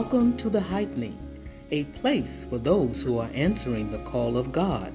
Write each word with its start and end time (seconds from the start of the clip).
Welcome 0.00 0.38
to 0.38 0.48
the 0.48 0.62
Heightening, 0.62 1.18
a 1.70 1.84
place 1.84 2.46
for 2.46 2.56
those 2.56 3.02
who 3.02 3.18
are 3.18 3.28
answering 3.34 3.90
the 3.90 4.02
call 4.02 4.38
of 4.38 4.50
God 4.50 4.90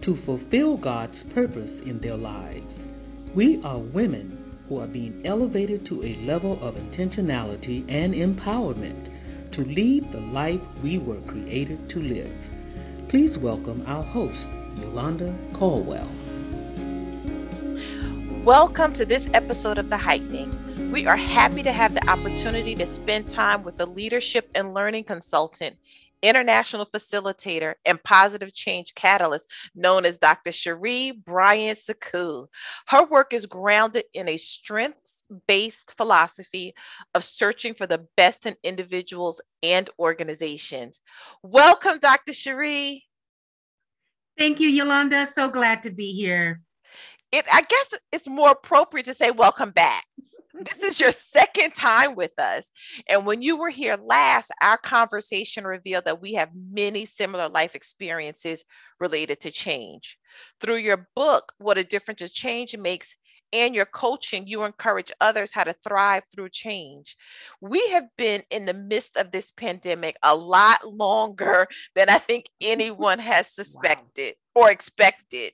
to 0.00 0.16
fulfill 0.16 0.78
God's 0.78 1.22
purpose 1.22 1.80
in 1.80 1.98
their 1.98 2.16
lives. 2.16 2.88
We 3.34 3.62
are 3.62 3.78
women 3.78 4.56
who 4.66 4.80
are 4.80 4.86
being 4.86 5.26
elevated 5.26 5.84
to 5.86 6.02
a 6.02 6.16
level 6.24 6.54
of 6.62 6.74
intentionality 6.76 7.84
and 7.90 8.14
empowerment 8.14 9.10
to 9.52 9.62
lead 9.62 10.10
the 10.10 10.22
life 10.22 10.62
we 10.82 10.96
were 10.96 11.20
created 11.26 11.90
to 11.90 12.00
live. 12.00 12.32
Please 13.10 13.36
welcome 13.36 13.84
our 13.86 14.02
host, 14.02 14.48
Yolanda 14.76 15.34
Caldwell. 15.52 16.08
Welcome 18.42 18.94
to 18.94 19.04
this 19.04 19.28
episode 19.34 19.76
of 19.76 19.90
The 19.90 19.98
Heightening. 19.98 20.75
We 20.96 21.06
are 21.06 21.14
happy 21.14 21.62
to 21.62 21.72
have 21.72 21.92
the 21.92 22.08
opportunity 22.08 22.74
to 22.74 22.86
spend 22.86 23.28
time 23.28 23.64
with 23.64 23.76
the 23.76 23.84
leadership 23.84 24.48
and 24.54 24.72
learning 24.72 25.04
consultant, 25.04 25.76
international 26.22 26.86
facilitator, 26.86 27.74
and 27.84 28.02
positive 28.02 28.54
change 28.54 28.94
catalyst 28.94 29.46
known 29.74 30.06
as 30.06 30.16
Dr. 30.16 30.52
Sheree 30.52 31.22
Bryant 31.22 31.78
Sekou. 31.78 32.46
Her 32.86 33.04
work 33.04 33.34
is 33.34 33.44
grounded 33.44 34.04
in 34.14 34.26
a 34.26 34.38
strengths 34.38 35.24
based 35.46 35.92
philosophy 35.98 36.72
of 37.14 37.24
searching 37.24 37.74
for 37.74 37.86
the 37.86 38.06
best 38.16 38.46
in 38.46 38.56
individuals 38.64 39.42
and 39.62 39.90
organizations. 39.98 41.02
Welcome, 41.42 41.98
Dr. 41.98 42.32
Sheree. 42.32 43.02
Thank 44.38 44.60
you, 44.60 44.70
Yolanda. 44.70 45.26
So 45.26 45.50
glad 45.50 45.82
to 45.82 45.90
be 45.90 46.14
here. 46.14 46.62
It, 47.32 47.44
I 47.52 47.60
guess 47.60 48.00
it's 48.12 48.28
more 48.28 48.52
appropriate 48.52 49.04
to 49.04 49.12
say 49.12 49.30
welcome 49.30 49.72
back 49.72 50.06
this 50.64 50.82
is 50.82 51.00
your 51.00 51.12
second 51.12 51.74
time 51.74 52.14
with 52.14 52.38
us. 52.38 52.70
And 53.08 53.26
when 53.26 53.42
you 53.42 53.56
were 53.56 53.70
here 53.70 53.96
last, 54.02 54.50
our 54.62 54.78
conversation 54.78 55.64
revealed 55.64 56.04
that 56.04 56.20
we 56.20 56.34
have 56.34 56.50
many 56.54 57.04
similar 57.04 57.48
life 57.48 57.74
experiences 57.74 58.64
related 59.00 59.40
to 59.40 59.50
change. 59.50 60.18
Through 60.60 60.76
your 60.76 61.08
book, 61.14 61.52
What 61.58 61.78
a 61.78 61.84
Difference 61.84 62.22
a 62.22 62.28
Change 62.28 62.76
Makes, 62.76 63.16
and 63.52 63.74
your 63.74 63.86
coaching, 63.86 64.46
you 64.46 64.64
encourage 64.64 65.12
others 65.20 65.52
how 65.52 65.64
to 65.64 65.72
thrive 65.72 66.24
through 66.34 66.48
change. 66.50 67.16
We 67.60 67.88
have 67.90 68.04
been 68.16 68.42
in 68.50 68.66
the 68.66 68.74
midst 68.74 69.16
of 69.16 69.30
this 69.30 69.50
pandemic 69.50 70.16
a 70.22 70.34
lot 70.34 70.86
longer 70.92 71.68
than 71.94 72.08
I 72.08 72.18
think 72.18 72.46
anyone 72.60 73.18
has 73.18 73.50
suspected 73.50 74.34
wow. 74.54 74.62
or 74.62 74.70
expected. 74.70 75.52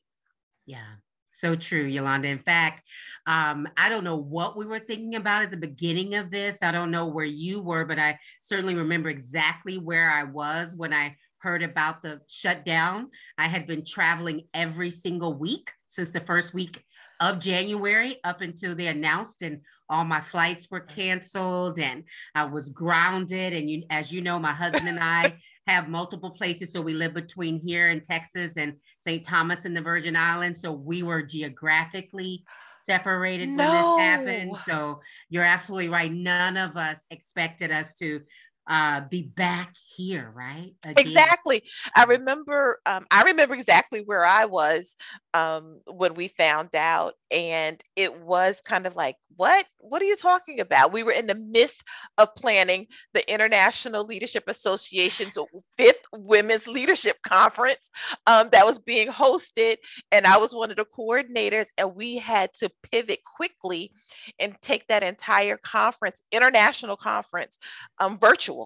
Yeah, 0.65 0.95
so 1.43 1.57
true, 1.57 1.85
Yolanda. 1.85 2.29
In 2.29 2.39
fact, 2.39 2.83
um, 3.27 3.69
I 3.77 3.89
don't 3.89 4.05
know 4.05 4.17
what 4.17 4.57
we 4.57 4.65
were 4.65 4.79
thinking 4.79 5.17
about 5.17 5.43
at 5.43 5.51
the 5.51 5.57
beginning 5.57 6.15
of 6.15 6.31
this. 6.31 6.59
I 6.63 6.71
don't 6.71 6.91
know 6.91 7.07
where 7.07 7.25
you 7.25 7.61
were, 7.61 7.85
but 7.85 7.99
I 7.99 8.19
certainly 8.41 8.75
remember 8.75 9.09
exactly 9.09 9.77
where 9.79 10.11
I 10.11 10.23
was 10.23 10.77
when 10.77 10.93
I 10.93 11.17
heard 11.39 11.63
about 11.63 12.03
the 12.03 12.21
shutdown. 12.29 13.11
I 13.37 13.49
had 13.49 13.67
been 13.67 13.85
traveling 13.85 14.47
every 14.55 14.91
single 14.91 15.35
week 15.35 15.71
since 15.89 16.11
the 16.11 16.21
first 16.21 16.55
week 16.55 16.85
of 17.21 17.41
January 17.41 18.19
up 18.25 18.41
until 18.41 18.75
they 18.75 18.87
announced, 18.87 19.43
and 19.43 19.61
all 19.89 20.05
my 20.05 20.21
flights 20.21 20.69
were 20.71 20.81
canceled, 20.81 21.79
and 21.79 22.05
I 22.35 22.45
was 22.45 22.69
grounded. 22.69 23.53
And 23.53 23.69
you, 23.69 23.83
as 23.91 24.13
you 24.13 24.21
know, 24.21 24.39
my 24.39 24.53
husband 24.53 24.89
and 24.89 25.01
I 25.01 25.39
have 25.67 25.89
multiple 25.89 26.31
places. 26.31 26.73
So 26.73 26.81
we 26.81 26.95
live 26.95 27.15
between 27.15 27.61
here 27.61 27.91
in 27.91 28.01
Texas 28.01 28.57
and 28.57 28.75
St. 29.01 29.25
Thomas 29.25 29.65
in 29.65 29.75
the 29.75 29.81
Virgin 29.81 30.17
Islands. 30.17 30.61
So 30.61 30.73
we 30.73 31.03
were 31.03 31.23
geographically 31.23 32.45
separated 32.85 33.49
no. 33.49 33.65
when 33.65 33.71
this 33.71 33.99
happened. 33.99 34.57
So 34.67 35.01
you're 35.29 35.45
absolutely 35.45 35.89
right. 35.89 36.13
None 36.13 36.57
of 36.57 36.77
us 36.77 36.99
expected 37.11 37.71
us 37.71 37.95
to 37.95 38.23
uh, 38.69 39.01
be 39.09 39.23
back 39.23 39.75
here, 39.97 40.31
right? 40.35 40.73
Again. 40.85 40.95
Exactly. 40.97 41.63
I 41.97 42.05
remember. 42.05 42.79
Um, 42.87 43.07
I 43.11 43.23
remember 43.23 43.55
exactly 43.55 44.01
where 44.01 44.25
I 44.25 44.45
was 44.45 44.97
um, 45.35 45.81
when 45.87 46.15
we 46.15 46.29
found 46.29 46.75
out, 46.75 47.15
and 47.31 47.83
it 47.97 48.21
was 48.21 48.61
kind 48.61 48.87
of 48.87 48.95
like, 48.95 49.17
"What? 49.37 49.65
What 49.79 50.01
are 50.01 50.07
you 50.07 50.17
talking 50.17 50.61
about?" 50.61 50.93
We 50.93 51.03
were 51.03 51.13
in 51.13 51.27
the 51.27 51.35
midst 51.35 51.83
of 52.19 52.35
planning 52.37 52.87
the 53.15 53.31
International 53.33 54.05
Leadership 54.05 54.45
Association's 54.47 55.37
fifth 55.77 56.05
Women's 56.13 56.69
Leadership 56.69 57.17
Conference 57.27 57.91
um, 58.27 58.49
that 58.53 58.65
was 58.65 58.79
being 58.79 59.09
hosted, 59.09 59.77
and 60.13 60.27
I 60.27 60.39
was 60.39 60.55
one 60.55 60.71
of 60.71 60.77
the 60.77 60.87
coordinators, 60.97 61.67
and 61.77 61.95
we 61.95 62.17
had 62.17 62.53
to 62.55 62.71
pivot 62.91 63.21
quickly 63.25 63.93
and 64.39 64.55
take 64.63 64.87
that 64.87 65.03
entire 65.03 65.57
conference, 65.57 66.23
international 66.31 66.97
conference, 66.97 67.59
um, 67.99 68.19
virtual 68.19 68.62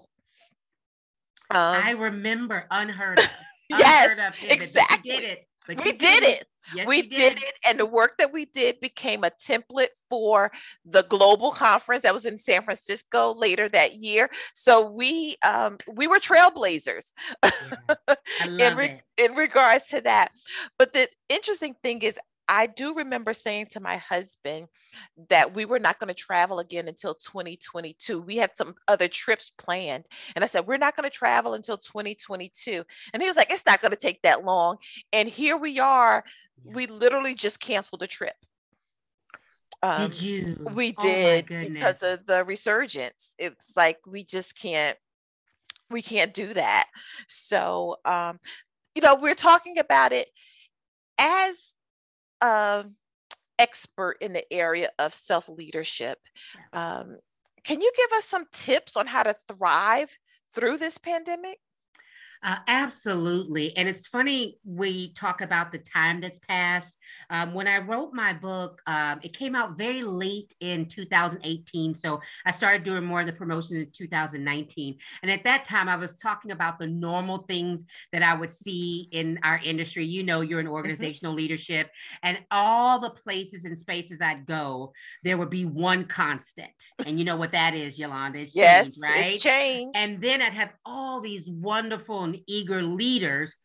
um, 1.49 1.83
I 1.83 1.91
remember 1.91 2.65
unheard 2.71 3.19
of. 3.19 3.25
yes, 3.69 4.17
unheard 4.17 4.33
of 4.33 4.51
exactly. 4.51 5.11
we 5.11 5.17
did 5.17 5.23
it. 5.23 5.47
We 5.67 5.91
did, 5.91 6.23
it. 6.23 6.47
Yes, 6.73 6.87
we 6.87 7.01
did. 7.01 7.35
did. 7.35 7.37
it. 7.43 7.53
And 7.65 7.79
the 7.79 7.85
work 7.85 8.15
that 8.19 8.31
we 8.31 8.45
did 8.45 8.79
became 8.79 9.23
a 9.23 9.31
template 9.31 9.87
for 10.09 10.51
the 10.85 11.03
global 11.03 11.51
conference 11.51 12.03
that 12.03 12.13
was 12.13 12.25
in 12.25 12.37
San 12.37 12.63
Francisco 12.63 13.33
later 13.33 13.67
that 13.69 13.95
year. 13.95 14.29
So 14.53 14.89
we 14.89 15.35
um, 15.45 15.77
we 15.93 16.07
were 16.07 16.19
trailblazers 16.19 17.13
yeah, 17.43 18.15
in, 18.45 18.77
re- 18.77 19.01
in 19.17 19.35
regards 19.35 19.89
to 19.89 20.01
that. 20.01 20.31
But 20.77 20.93
the 20.93 21.09
interesting 21.29 21.75
thing 21.83 22.01
is 22.01 22.17
I 22.47 22.67
do 22.67 22.93
remember 22.93 23.33
saying 23.33 23.67
to 23.71 23.79
my 23.79 23.97
husband 23.97 24.67
that 25.29 25.53
we 25.53 25.65
were 25.65 25.79
not 25.79 25.99
going 25.99 26.07
to 26.07 26.13
travel 26.13 26.59
again 26.59 26.87
until 26.87 27.13
2022. 27.15 28.21
We 28.21 28.37
had 28.37 28.55
some 28.55 28.75
other 28.87 29.07
trips 29.07 29.51
planned. 29.57 30.05
And 30.35 30.43
I 30.43 30.47
said, 30.47 30.67
We're 30.67 30.77
not 30.77 30.95
going 30.95 31.09
to 31.09 31.15
travel 31.15 31.53
until 31.53 31.77
2022. 31.77 32.83
And 33.13 33.21
he 33.21 33.27
was 33.27 33.37
like, 33.37 33.51
It's 33.51 33.65
not 33.65 33.81
going 33.81 33.91
to 33.91 33.97
take 33.97 34.21
that 34.21 34.45
long. 34.45 34.77
And 35.11 35.27
here 35.27 35.57
we 35.57 35.79
are. 35.79 36.23
Yeah. 36.63 36.73
We 36.73 36.87
literally 36.87 37.35
just 37.35 37.59
canceled 37.59 38.01
the 38.01 38.07
trip. 38.07 38.35
Um, 39.83 40.09
did 40.09 40.21
you? 40.21 40.67
We 40.73 40.95
oh 40.97 41.03
did 41.03 41.51
oh 41.51 41.69
because 41.69 42.01
of 42.03 42.25
the 42.25 42.43
resurgence. 42.45 43.35
It's 43.37 43.75
like 43.75 43.99
we 44.07 44.23
just 44.23 44.57
can't 44.57 44.97
we 45.89 46.01
can't 46.01 46.33
do 46.33 46.53
that. 46.53 46.87
So 47.27 47.97
um, 48.05 48.39
you 48.95 49.01
know, 49.01 49.15
we're 49.15 49.35
talking 49.35 49.77
about 49.77 50.13
it 50.13 50.29
as 51.19 51.75
um, 52.41 52.95
expert 53.59 54.17
in 54.21 54.33
the 54.33 54.51
area 54.53 54.89
of 54.99 55.13
self 55.13 55.49
leadership. 55.49 56.19
Um, 56.73 57.17
can 57.63 57.81
you 57.81 57.91
give 57.95 58.17
us 58.17 58.25
some 58.25 58.45
tips 58.51 58.95
on 58.95 59.07
how 59.07 59.23
to 59.23 59.35
thrive 59.47 60.09
through 60.53 60.77
this 60.77 60.97
pandemic? 60.97 61.59
Uh, 62.43 62.57
absolutely. 62.67 63.75
And 63.75 63.89
it's 63.89 64.07
funny 64.07 64.59
we 64.63 65.13
talk 65.13 65.41
about 65.41 65.71
the 65.71 65.79
time 65.79 66.21
that's 66.21 66.39
passed 66.39 66.93
um, 67.29 67.53
when 67.53 67.67
I 67.67 67.79
wrote 67.79 68.13
my 68.13 68.33
book, 68.33 68.81
um, 68.87 69.19
it 69.23 69.37
came 69.37 69.55
out 69.55 69.77
very 69.77 70.01
late 70.01 70.53
in 70.59 70.85
2018. 70.85 71.95
So 71.95 72.21
I 72.45 72.51
started 72.51 72.83
doing 72.83 73.03
more 73.03 73.21
of 73.21 73.27
the 73.27 73.33
promotions 73.33 73.79
in 73.79 73.91
2019. 73.91 74.97
And 75.21 75.31
at 75.31 75.43
that 75.43 75.65
time, 75.65 75.89
I 75.89 75.95
was 75.95 76.15
talking 76.15 76.51
about 76.51 76.79
the 76.79 76.87
normal 76.87 77.39
things 77.39 77.83
that 78.11 78.23
I 78.23 78.33
would 78.33 78.51
see 78.51 79.09
in 79.11 79.39
our 79.43 79.59
industry. 79.63 80.05
You 80.05 80.23
know, 80.23 80.41
you're 80.41 80.59
in 80.59 80.65
mm-hmm. 80.65 80.73
organizational 80.73 81.33
leadership, 81.33 81.89
and 82.23 82.39
all 82.51 82.99
the 82.99 83.09
places 83.09 83.65
and 83.65 83.77
spaces 83.77 84.21
I'd 84.21 84.45
go, 84.45 84.93
there 85.23 85.37
would 85.37 85.49
be 85.49 85.65
one 85.65 86.05
constant. 86.05 86.69
And 87.05 87.19
you 87.19 87.25
know 87.25 87.37
what 87.37 87.51
that 87.51 87.73
is, 87.73 87.99
Yolanda? 87.99 88.39
It's 88.39 88.55
yes, 88.55 88.95
change, 88.95 89.03
right? 89.03 89.33
It's 89.33 89.43
change. 89.43 89.95
And 89.95 90.21
then 90.21 90.41
I'd 90.41 90.53
have 90.53 90.73
all 90.85 91.21
these 91.21 91.47
wonderful 91.49 92.23
and 92.23 92.39
eager 92.47 92.81
leaders 92.81 93.55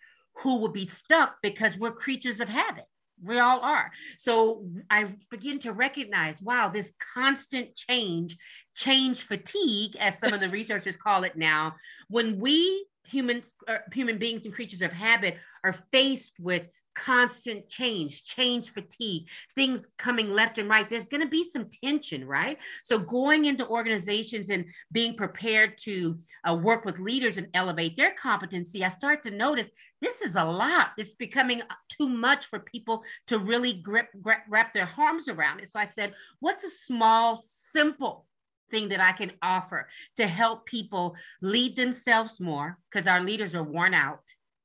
who 0.43 0.56
would 0.56 0.73
be 0.73 0.87
stuck 0.87 1.37
because 1.43 1.77
we're 1.77 1.93
creatures 1.93 2.41
of 2.41 2.49
habit. 2.49 2.85
We 3.25 3.39
all 3.39 3.61
are. 3.61 3.91
So 4.19 4.67
I 4.91 5.15
begin 5.31 5.59
to 5.61 5.73
recognize, 5.73 6.41
wow, 6.41 6.69
this 6.69 6.93
constant 7.15 7.77
change, 7.77 8.37
change 8.75 9.23
fatigue, 9.23 9.97
as 9.97 10.19
some 10.19 10.33
of 10.33 10.41
the 10.41 10.49
researchers 10.61 10.97
call 10.97 11.25
it 11.25 11.37
now, 11.37 11.77
when 12.09 12.41
we 12.41 12.87
humans, 13.05 13.45
uh, 13.69 13.79
human 13.93 14.19
beings 14.19 14.45
and 14.45 14.55
creatures 14.55 14.83
of 14.83 14.93
habit 14.93 15.37
are 15.65 15.75
faced 15.93 16.33
with 16.39 16.63
constant 16.94 17.69
change, 17.69 18.25
change 18.25 18.71
fatigue, 18.71 19.27
things 19.55 19.87
coming 19.99 20.31
left 20.31 20.59
and 20.59 20.69
right, 20.69 20.89
there's 20.89 21.06
going 21.06 21.23
to 21.23 21.29
be 21.29 21.49
some 21.49 21.69
tension, 21.85 22.27
right? 22.27 22.59
So, 22.85 22.99
going 22.99 23.47
into 23.47 23.67
organizations 23.67 24.50
and 24.50 24.65
being 24.91 25.17
prepared 25.17 25.79
to 25.79 26.19
uh, 26.49 26.55
work 26.55 26.85
with 26.85 26.99
leaders 26.99 27.39
and 27.39 27.49
elevate 27.55 27.97
their 27.97 28.12
competency, 28.12 28.85
I 28.85 28.89
start 28.89 29.23
to 29.25 29.31
notice 29.31 29.69
this 30.00 30.21
is 30.21 30.35
a 30.35 30.44
lot. 30.44 30.91
It's 30.99 31.15
becoming 31.15 31.62
too 31.89 32.09
much 32.09 32.47
for 32.47 32.59
people 32.59 33.05
to 33.29 33.39
really 33.39 33.75
grip, 33.75 34.09
grip 34.21 34.39
wrap 34.49 34.75
their 34.75 34.91
arms 34.99 35.29
around 35.29 35.61
it. 35.61 35.71
So, 35.71 35.79
I 35.79 35.87
said, 35.87 36.15
what's 36.41 36.65
a 36.65 36.71
small, 36.87 37.44
simple 37.73 38.27
thing 38.71 38.89
that 38.89 39.00
I 39.00 39.12
can 39.12 39.33
offer 39.43 39.89
to 40.17 40.27
help 40.27 40.67
people 40.67 41.15
lead 41.41 41.77
themselves 41.77 42.41
more 42.41 42.79
because 42.91 43.06
our 43.06 43.21
leaders 43.21 43.55
are 43.55 43.62
worn 43.62 43.94
out 43.94 44.21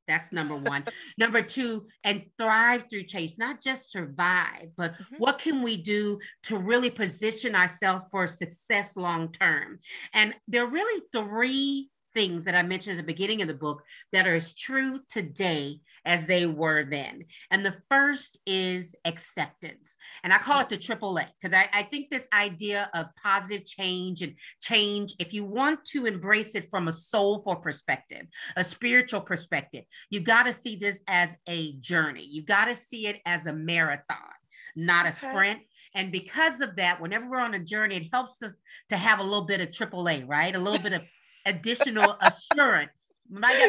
That's 0.08 0.32
number 0.32 0.56
one. 0.56 0.86
number 1.18 1.42
two, 1.42 1.88
and 2.04 2.24
thrive 2.38 2.86
through 2.90 3.04
change, 3.04 3.36
not 3.38 3.62
just 3.62 3.92
survive, 3.92 4.70
but 4.78 4.94
mm-hmm. 4.94 5.16
what 5.18 5.40
can 5.40 5.64
we 5.64 5.78
do 5.78 6.20
to 6.44 6.58
really 6.58 6.90
position 6.90 7.56
ourselves 7.56 8.06
for 8.12 8.28
success 8.28 8.92
long 8.96 9.32
term? 9.32 9.80
And 10.14 10.34
there 10.48 10.64
are 10.64 10.70
really 10.70 11.04
three 11.12 11.90
things 12.14 12.46
that 12.46 12.56
I 12.56 12.64
mentioned 12.64 12.98
at 12.98 13.06
the 13.06 13.14
beginning 13.14 13.42
of 13.44 13.48
the 13.48 13.54
book 13.54 13.84
that 14.12 14.26
are 14.26 14.36
as 14.36 14.54
true 14.54 15.02
today 15.10 15.82
as 16.08 16.26
they 16.26 16.46
were 16.46 16.86
then. 16.86 17.26
And 17.52 17.66
the 17.66 17.76
first 17.90 18.40
is 18.48 18.96
acceptance. 19.06 19.96
And 20.24 20.32
I 20.34 20.40
call 20.40 20.62
it 20.62 20.70
the 20.70 20.78
triple 20.78 21.18
A 21.18 21.28
because 21.40 21.54
I, 21.54 21.70
I, 21.74 21.84
think 21.84 22.10
this 22.10 22.26
idea 22.34 22.90
of 22.94 23.08
positive 23.22 23.66
change 23.66 24.22
and 24.22 24.34
change, 24.62 25.14
if 25.20 25.34
you 25.34 25.44
want 25.44 25.84
to 25.92 26.06
embrace 26.06 26.56
it 26.56 26.70
from 26.72 26.88
a 26.88 26.94
soulful 26.94 27.58
perspective, 27.58 28.26
a 28.56 28.64
spiritual 28.64 29.22
perspective, 29.22 29.84
you 30.10 30.22
got 30.22 30.44
to 30.44 30.54
see 30.54 30.78
this 30.78 30.98
as 31.08 31.30
a 31.48 31.74
journey. 31.74 32.26
You 32.26 32.44
got 32.44 32.66
to 32.66 32.76
see 32.76 33.08
it 33.08 33.18
as 33.26 33.46
a 33.46 33.54
marathon, 33.54 34.18
not 34.76 35.06
a 35.06 35.10
okay. 35.10 35.30
sprint. 35.30 35.60
And 35.94 36.12
because 36.12 36.62
of 36.62 36.78
that, 36.78 37.02
whenever 37.02 37.30
we're 37.30 37.40
on 37.40 37.54
a 37.54 37.60
journey, 37.60 37.98
it 37.98 38.08
helps 38.14 38.42
us 38.42 38.54
to 38.90 38.98
have 38.98 39.20
a 39.20 39.24
little 39.24 39.46
bit 39.46 39.60
of 39.60 39.70
AAA, 39.70 40.28
right? 40.28 40.56
A 40.56 40.60
little 40.60 40.80
bit 40.80 40.94
of 40.94 41.02
additional 41.46 42.18
assurance. 42.22 43.07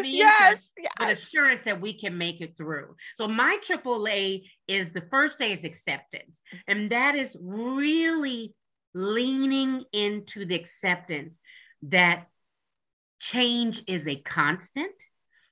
Be 0.02 0.08
yes, 0.08 0.70
yes. 0.78 0.92
but 0.98 1.12
assurance 1.12 1.62
that 1.64 1.80
we 1.80 1.98
can 1.98 2.16
make 2.16 2.40
it 2.40 2.56
through. 2.56 2.94
So 3.16 3.26
my 3.26 3.58
AAA 3.62 4.44
is 4.66 4.90
the 4.90 5.02
first 5.10 5.38
day 5.38 5.52
is 5.52 5.64
acceptance, 5.64 6.40
and 6.66 6.90
that 6.90 7.16
is 7.16 7.36
really 7.40 8.54
leaning 8.94 9.84
into 9.92 10.44
the 10.44 10.54
acceptance 10.54 11.38
that 11.82 12.26
change 13.20 13.82
is 13.86 14.06
a 14.06 14.16
constant. 14.16 14.92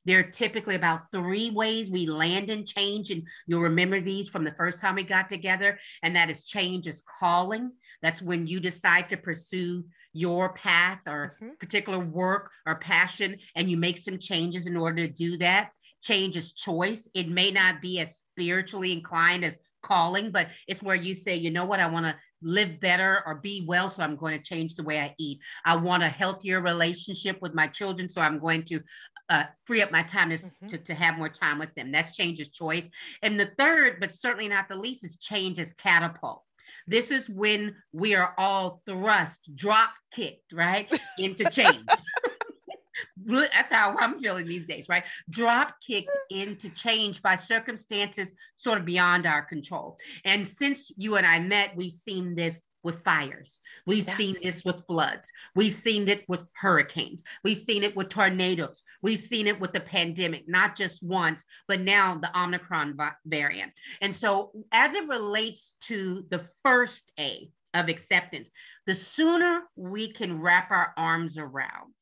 There 0.04 0.20
are 0.20 0.30
typically 0.30 0.76
about 0.76 1.10
three 1.12 1.50
ways 1.50 1.90
we 1.90 2.06
land 2.06 2.48
in 2.48 2.64
change, 2.64 3.10
and 3.10 3.24
you'll 3.46 3.62
remember 3.62 4.00
these 4.00 4.28
from 4.28 4.44
the 4.44 4.54
first 4.56 4.80
time 4.80 4.94
we 4.94 5.02
got 5.02 5.28
together. 5.28 5.80
And 6.02 6.14
that 6.14 6.30
is 6.30 6.44
change 6.44 6.86
is 6.86 7.02
calling. 7.18 7.72
That's 8.06 8.22
when 8.22 8.46
you 8.46 8.60
decide 8.60 9.08
to 9.08 9.16
pursue 9.16 9.82
your 10.12 10.52
path 10.52 11.00
or 11.08 11.34
mm-hmm. 11.42 11.54
particular 11.58 11.98
work 11.98 12.52
or 12.64 12.76
passion 12.76 13.36
and 13.56 13.68
you 13.68 13.76
make 13.76 13.98
some 13.98 14.16
changes 14.16 14.68
in 14.68 14.76
order 14.76 15.04
to 15.04 15.12
do 15.12 15.36
that. 15.38 15.70
Change 16.04 16.36
is 16.36 16.52
choice. 16.52 17.08
It 17.14 17.28
may 17.28 17.50
not 17.50 17.82
be 17.82 17.98
as 17.98 18.16
spiritually 18.30 18.92
inclined 18.92 19.44
as 19.44 19.56
calling, 19.82 20.30
but 20.30 20.46
it's 20.68 20.84
where 20.84 20.94
you 20.94 21.14
say, 21.14 21.34
you 21.34 21.50
know 21.50 21.64
what, 21.64 21.80
I 21.80 21.88
want 21.88 22.06
to 22.06 22.14
live 22.42 22.78
better 22.78 23.24
or 23.26 23.34
be 23.34 23.64
well, 23.66 23.90
so 23.90 24.04
I'm 24.04 24.14
going 24.14 24.38
to 24.38 24.44
change 24.44 24.76
the 24.76 24.84
way 24.84 25.00
I 25.00 25.12
eat. 25.18 25.40
I 25.64 25.74
want 25.74 26.04
a 26.04 26.08
healthier 26.08 26.60
relationship 26.60 27.42
with 27.42 27.54
my 27.54 27.66
children, 27.66 28.08
so 28.08 28.20
I'm 28.20 28.38
going 28.38 28.62
to 28.66 28.82
uh, 29.28 29.46
free 29.64 29.82
up 29.82 29.90
my 29.90 30.04
time 30.04 30.30
to, 30.30 30.36
mm-hmm. 30.36 30.68
to, 30.68 30.78
to, 30.78 30.94
have 30.94 31.18
more 31.18 31.28
time 31.28 31.58
with 31.58 31.74
them. 31.74 31.90
That's 31.90 32.16
change 32.16 32.38
is 32.38 32.50
choice. 32.50 32.88
And 33.20 33.40
the 33.40 33.50
third, 33.58 33.98
but 33.98 34.14
certainly 34.14 34.46
not 34.46 34.68
the 34.68 34.76
least, 34.76 35.02
is 35.02 35.16
change 35.16 35.58
is 35.58 35.74
catapult. 35.74 36.45
This 36.86 37.10
is 37.10 37.28
when 37.28 37.76
we 37.92 38.14
are 38.14 38.34
all 38.38 38.82
thrust, 38.86 39.40
drop 39.54 39.90
kicked, 40.12 40.52
right, 40.52 40.88
into 41.18 41.44
change. 41.50 41.84
That's 43.26 43.72
how 43.72 43.96
I'm 43.98 44.20
feeling 44.20 44.46
these 44.46 44.66
days, 44.66 44.88
right? 44.88 45.02
Drop 45.28 45.74
kicked 45.84 46.16
into 46.30 46.68
change 46.70 47.22
by 47.22 47.36
circumstances 47.36 48.30
sort 48.56 48.78
of 48.78 48.84
beyond 48.84 49.26
our 49.26 49.42
control. 49.42 49.98
And 50.24 50.46
since 50.46 50.90
you 50.96 51.16
and 51.16 51.26
I 51.26 51.40
met, 51.40 51.76
we've 51.76 51.98
seen 52.04 52.36
this 52.36 52.60
with 52.86 53.02
fires. 53.02 53.58
We've 53.84 54.06
yes. 54.06 54.16
seen 54.16 54.36
this 54.40 54.64
with 54.64 54.86
floods. 54.86 55.28
We've 55.56 55.74
seen 55.74 56.08
it 56.08 56.24
with 56.28 56.42
hurricanes. 56.54 57.20
We've 57.42 57.60
seen 57.60 57.82
it 57.82 57.96
with 57.96 58.08
tornadoes. 58.08 58.82
We've 59.02 59.20
seen 59.20 59.48
it 59.48 59.58
with 59.60 59.72
the 59.72 59.80
pandemic, 59.80 60.48
not 60.48 60.76
just 60.76 61.02
once, 61.02 61.44
but 61.66 61.80
now 61.80 62.16
the 62.16 62.30
Omicron 62.38 62.96
variant. 63.26 63.72
And 64.00 64.14
so, 64.14 64.52
as 64.70 64.94
it 64.94 65.08
relates 65.08 65.72
to 65.82 66.24
the 66.30 66.46
first 66.62 67.10
A 67.18 67.50
of 67.74 67.88
acceptance, 67.88 68.50
the 68.86 68.94
sooner 68.94 69.62
we 69.74 70.12
can 70.12 70.40
wrap 70.40 70.70
our 70.70 70.94
arms 70.96 71.36
around 71.36 71.92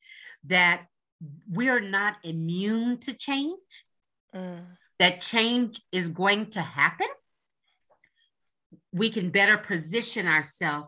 that 0.45 0.85
we're 1.49 1.81
not 1.81 2.17
immune 2.23 2.99
to 2.99 3.13
change, 3.13 3.85
mm. 4.35 4.61
that 4.99 5.21
change 5.21 5.81
is 5.91 6.07
going 6.07 6.51
to 6.51 6.61
happen 6.61 7.07
we 8.95 9.09
can 9.09 9.29
better 9.29 9.57
position 9.57 10.25
ourselves 10.25 10.87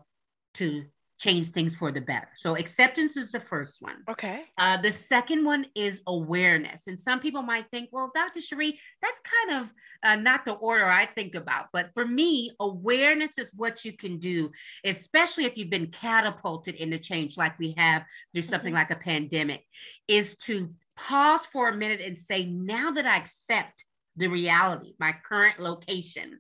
to 0.54 0.86
change 1.20 1.50
things 1.50 1.76
for 1.76 1.92
the 1.92 2.00
better. 2.00 2.30
So 2.38 2.56
acceptance 2.56 3.18
is 3.18 3.32
the 3.32 3.40
first 3.40 3.82
one. 3.82 4.04
Okay. 4.10 4.46
Uh, 4.58 4.78
the 4.78 4.92
second 4.92 5.44
one 5.44 5.66
is 5.76 6.02
awareness. 6.08 6.84
And 6.88 7.00
some 7.00 7.20
people 7.20 7.42
might 7.42 7.66
think, 7.70 7.90
well, 7.92 8.12
Dr. 8.16 8.40
Sheree, 8.40 8.78
that's 9.02 9.20
kind 9.50 9.62
of 9.62 9.74
uh, 10.04 10.16
not 10.16 10.46
the 10.46 10.54
order 10.54 10.86
I 10.86 11.06
think 11.06 11.36
about. 11.36 11.66
But 11.74 11.90
for 11.94 12.06
me, 12.06 12.52
awareness 12.60 13.32
is 13.38 13.50
what 13.56 13.84
you 13.84 13.98
can 13.98 14.20
do, 14.20 14.52
especially 14.86 15.46
if 15.46 15.58
you've 15.58 15.72
been 15.72 15.92
catapulted 15.92 16.76
into 16.76 17.00
change 17.00 17.36
like 17.36 17.60
we 17.60 17.74
have 17.78 18.04
through 18.32 18.44
something 18.44 18.74
mm-hmm. 18.74 18.78
like 18.78 18.92
a 18.92 18.96
pandemic, 18.96 19.66
is 20.08 20.36
to 20.44 20.72
pause 20.96 21.42
for 21.52 21.70
a 21.70 21.76
minute 21.76 22.02
and 22.02 22.18
say, 22.18 22.46
now 22.46 22.92
that 22.92 23.06
I 23.06 23.18
accept 23.18 23.84
the 24.16 24.28
reality, 24.28 24.94
my 24.98 25.16
current 25.28 25.60
location, 25.60 26.40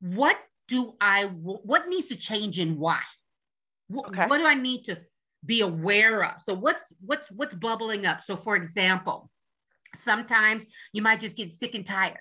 what 0.00 0.38
do 0.70 0.94
I, 1.00 1.24
what 1.24 1.88
needs 1.88 2.08
to 2.08 2.16
change 2.16 2.58
and 2.58 2.78
why? 2.78 3.00
Okay. 3.94 4.26
What 4.26 4.38
do 4.38 4.46
I 4.46 4.54
need 4.54 4.84
to 4.84 4.98
be 5.44 5.60
aware 5.60 6.24
of? 6.24 6.40
So 6.42 6.54
what's, 6.54 6.92
what's, 7.04 7.30
what's 7.30 7.54
bubbling 7.54 8.06
up? 8.06 8.22
So 8.22 8.36
for 8.36 8.54
example, 8.54 9.28
sometimes 9.96 10.64
you 10.92 11.02
might 11.02 11.20
just 11.20 11.36
get 11.36 11.52
sick 11.52 11.74
and 11.74 11.84
tired 11.84 12.20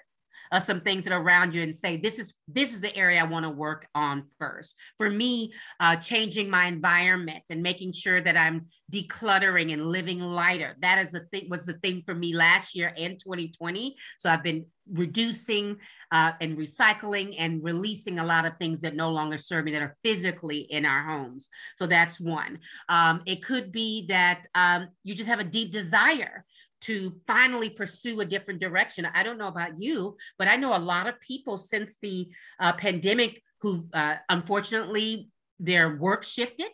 of 0.51 0.63
some 0.63 0.81
things 0.81 1.03
that 1.03 1.13
are 1.13 1.21
around 1.21 1.53
you 1.53 1.61
and 1.61 1.75
say 1.75 1.97
this 1.97 2.17
is 2.17 2.33
this 2.47 2.73
is 2.73 2.81
the 2.81 2.95
area 2.95 3.19
i 3.19 3.23
want 3.23 3.43
to 3.43 3.49
work 3.49 3.87
on 3.93 4.23
first 4.39 4.75
for 4.97 5.09
me 5.09 5.53
uh, 5.79 5.95
changing 5.95 6.49
my 6.49 6.65
environment 6.65 7.43
and 7.49 7.61
making 7.61 7.91
sure 7.91 8.19
that 8.19 8.35
i'm 8.35 8.65
decluttering 8.91 9.71
and 9.71 9.85
living 9.85 10.19
lighter 10.19 10.75
that 10.81 10.97
is 11.05 11.11
the 11.11 11.21
thing 11.31 11.47
was 11.49 11.65
the 11.65 11.73
thing 11.73 12.01
for 12.05 12.15
me 12.15 12.33
last 12.33 12.75
year 12.75 12.93
and 12.97 13.19
2020 13.19 13.95
so 14.17 14.29
i've 14.29 14.43
been 14.43 14.65
reducing 14.91 15.77
uh, 16.11 16.31
and 16.41 16.57
recycling 16.57 17.35
and 17.37 17.63
releasing 17.63 18.19
a 18.19 18.25
lot 18.25 18.45
of 18.45 18.57
things 18.57 18.81
that 18.81 18.95
no 18.95 19.09
longer 19.09 19.37
serve 19.37 19.65
me 19.65 19.71
that 19.71 19.81
are 19.81 19.97
physically 20.03 20.59
in 20.69 20.85
our 20.85 21.03
homes. 21.03 21.49
So 21.77 21.87
that's 21.87 22.19
one. 22.19 22.59
Um, 22.87 23.21
it 23.25 23.43
could 23.43 23.71
be 23.71 24.05
that 24.07 24.47
um, 24.55 24.89
you 25.03 25.15
just 25.15 25.29
have 25.29 25.39
a 25.39 25.43
deep 25.43 25.71
desire 25.71 26.45
to 26.81 27.13
finally 27.27 27.69
pursue 27.69 28.21
a 28.21 28.25
different 28.25 28.61
direction. 28.61 29.07
I 29.13 29.23
don't 29.23 29.37
know 29.37 29.47
about 29.47 29.81
you, 29.81 30.15
but 30.37 30.47
I 30.47 30.55
know 30.55 30.75
a 30.75 30.79
lot 30.79 31.07
of 31.07 31.19
people 31.19 31.57
since 31.57 31.97
the 32.01 32.29
uh, 32.59 32.73
pandemic 32.73 33.41
who 33.61 33.85
uh, 33.93 34.15
unfortunately 34.29 35.29
their 35.59 35.97
work 35.97 36.23
shifted 36.23 36.69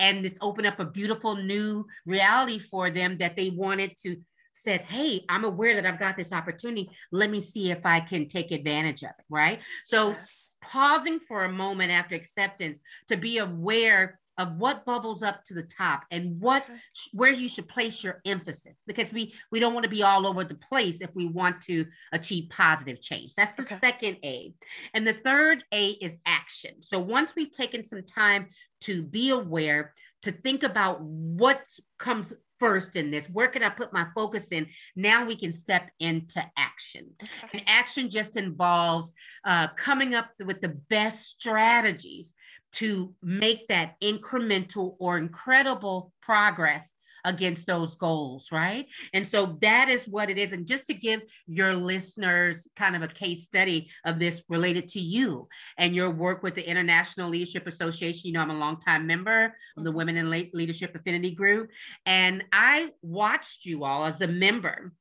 and 0.00 0.24
it's 0.24 0.38
opened 0.40 0.66
up 0.66 0.80
a 0.80 0.84
beautiful 0.84 1.36
new 1.36 1.86
reality 2.06 2.58
for 2.58 2.90
them 2.90 3.18
that 3.18 3.36
they 3.36 3.50
wanted 3.50 3.96
to 4.02 4.16
said, 4.62 4.82
Hey, 4.82 5.24
I'm 5.28 5.44
aware 5.44 5.74
that 5.74 5.86
I've 5.86 5.98
got 5.98 6.16
this 6.16 6.32
opportunity. 6.32 6.90
Let 7.10 7.30
me 7.30 7.40
see 7.40 7.70
if 7.70 7.84
I 7.84 8.00
can 8.00 8.28
take 8.28 8.50
advantage 8.50 9.02
of 9.02 9.10
it. 9.10 9.24
Right. 9.28 9.60
So, 9.86 10.10
yes. 10.10 10.54
pausing 10.62 11.20
for 11.26 11.44
a 11.44 11.52
moment 11.52 11.90
after 11.90 12.14
acceptance 12.14 12.78
to 13.08 13.16
be 13.16 13.38
aware 13.38 14.20
of 14.38 14.56
what 14.56 14.84
bubbles 14.84 15.22
up 15.22 15.44
to 15.44 15.54
the 15.54 15.62
top 15.62 16.04
and 16.10 16.40
what 16.40 16.64
where 17.12 17.30
you 17.30 17.48
should 17.48 17.68
place 17.68 18.02
your 18.02 18.20
emphasis 18.24 18.80
because 18.86 19.12
we 19.12 19.34
we 19.50 19.60
don't 19.60 19.74
want 19.74 19.84
to 19.84 19.90
be 19.90 20.02
all 20.02 20.26
over 20.26 20.42
the 20.42 20.54
place 20.54 21.00
if 21.00 21.10
we 21.14 21.26
want 21.26 21.60
to 21.60 21.84
achieve 22.12 22.48
positive 22.48 23.00
change 23.00 23.34
that's 23.34 23.56
the 23.56 23.62
okay. 23.62 23.78
second 23.78 24.16
a 24.24 24.54
and 24.94 25.06
the 25.06 25.12
third 25.12 25.62
a 25.72 25.88
is 25.88 26.16
action 26.24 26.72
so 26.80 26.98
once 26.98 27.32
we've 27.36 27.52
taken 27.52 27.84
some 27.84 28.02
time 28.02 28.46
to 28.80 29.02
be 29.02 29.30
aware 29.30 29.92
to 30.22 30.32
think 30.32 30.62
about 30.62 31.00
what 31.02 31.60
comes 31.98 32.32
first 32.62 32.94
in 32.94 33.10
this? 33.10 33.26
Where 33.26 33.48
can 33.48 33.64
I 33.64 33.70
put 33.70 33.92
my 33.92 34.06
focus 34.14 34.52
in? 34.52 34.68
Now 34.94 35.26
we 35.26 35.34
can 35.34 35.52
step 35.52 35.90
into 35.98 36.40
action. 36.56 37.06
Okay. 37.20 37.58
And 37.58 37.62
action 37.66 38.08
just 38.08 38.36
involves 38.36 39.12
uh, 39.44 39.66
coming 39.76 40.14
up 40.14 40.30
with 40.44 40.60
the 40.60 40.76
best 40.88 41.26
strategies 41.26 42.32
to 42.74 43.12
make 43.20 43.66
that 43.66 43.96
incremental 44.00 44.94
or 45.00 45.18
incredible 45.18 46.12
progress 46.22 46.88
against 47.24 47.66
those 47.66 47.94
goals, 47.94 48.48
right? 48.50 48.86
And 49.14 49.26
so 49.26 49.56
that 49.62 49.88
is 49.88 50.06
what 50.06 50.28
it 50.28 50.36
is. 50.36 50.52
And 50.52 50.66
just 50.66 50.86
to 50.86 50.94
give 50.94 51.20
your 51.46 51.74
listeners 51.74 52.66
kind 52.76 52.96
of 52.96 53.02
a 53.02 53.08
case 53.08 53.44
study 53.44 53.88
of 54.04 54.18
this 54.18 54.42
related 54.48 54.88
to 54.88 55.00
you 55.00 55.48
and 55.78 55.94
your 55.94 56.10
work 56.10 56.42
with 56.42 56.54
the 56.54 56.68
International 56.68 57.30
Leadership 57.30 57.66
Association, 57.66 58.22
you 58.24 58.32
know, 58.32 58.40
I'm 58.40 58.50
a 58.50 58.58
longtime 58.58 59.06
member 59.06 59.54
of 59.76 59.84
the. 59.84 59.92
Women 59.92 60.16
in 60.16 60.50
Leadership 60.52 60.94
Affinity 60.94 61.34
Group. 61.34 61.70
And 62.06 62.44
I 62.52 62.88
watched 63.02 63.64
you 63.64 63.84
all 63.84 64.04
as 64.04 64.20
a 64.20 64.26
member 64.26 64.92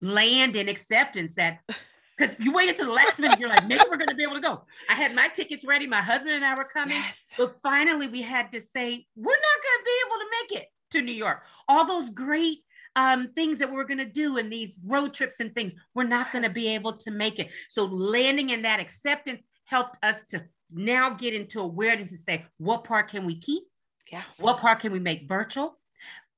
land 0.00 0.56
in 0.56 0.68
acceptance 0.68 1.36
that 1.36 1.60
because 2.22 2.38
you 2.38 2.52
waited 2.52 2.76
to 2.76 2.84
the 2.84 2.92
last 2.92 3.18
minute. 3.18 3.38
You're 3.38 3.48
like, 3.48 3.66
maybe 3.66 3.82
we're 3.90 3.96
going 3.96 4.08
to 4.08 4.14
be 4.14 4.22
able 4.22 4.34
to 4.34 4.40
go. 4.40 4.62
I 4.88 4.94
had 4.94 5.14
my 5.14 5.28
tickets 5.28 5.64
ready. 5.64 5.86
My 5.86 6.00
husband 6.00 6.30
and 6.30 6.44
I 6.44 6.54
were 6.56 6.68
coming. 6.72 6.96
Yes. 6.96 7.26
But 7.36 7.56
finally, 7.62 8.06
we 8.06 8.22
had 8.22 8.52
to 8.52 8.60
say, 8.60 9.06
we're 9.16 9.32
not 9.32 9.58
going 9.64 9.78
to 9.78 9.84
be 9.84 9.92
able 10.06 10.16
to 10.16 10.26
make 10.40 10.62
it 10.62 10.68
to 10.92 11.02
New 11.02 11.12
York. 11.12 11.42
All 11.68 11.86
those 11.86 12.10
great 12.10 12.58
um, 12.94 13.30
things 13.34 13.58
that 13.58 13.72
we're 13.72 13.84
going 13.84 13.98
to 13.98 14.04
do 14.04 14.38
and 14.38 14.52
these 14.52 14.76
road 14.84 15.14
trips 15.14 15.40
and 15.40 15.54
things. 15.54 15.72
We're 15.94 16.04
not 16.04 16.26
yes. 16.26 16.32
going 16.32 16.44
to 16.44 16.54
be 16.54 16.68
able 16.68 16.94
to 16.98 17.10
make 17.10 17.38
it. 17.38 17.48
So 17.70 17.84
landing 17.84 18.50
in 18.50 18.62
that 18.62 18.80
acceptance 18.80 19.42
helped 19.64 19.98
us 20.02 20.22
to 20.28 20.44
now 20.70 21.10
get 21.10 21.34
into 21.34 21.60
awareness 21.60 22.12
to 22.12 22.18
say, 22.18 22.46
what 22.58 22.84
part 22.84 23.10
can 23.10 23.24
we 23.24 23.38
keep? 23.38 23.64
Yes. 24.10 24.36
What 24.38 24.58
part 24.58 24.80
can 24.80 24.92
we 24.92 24.98
make 24.98 25.28
virtual? 25.28 25.78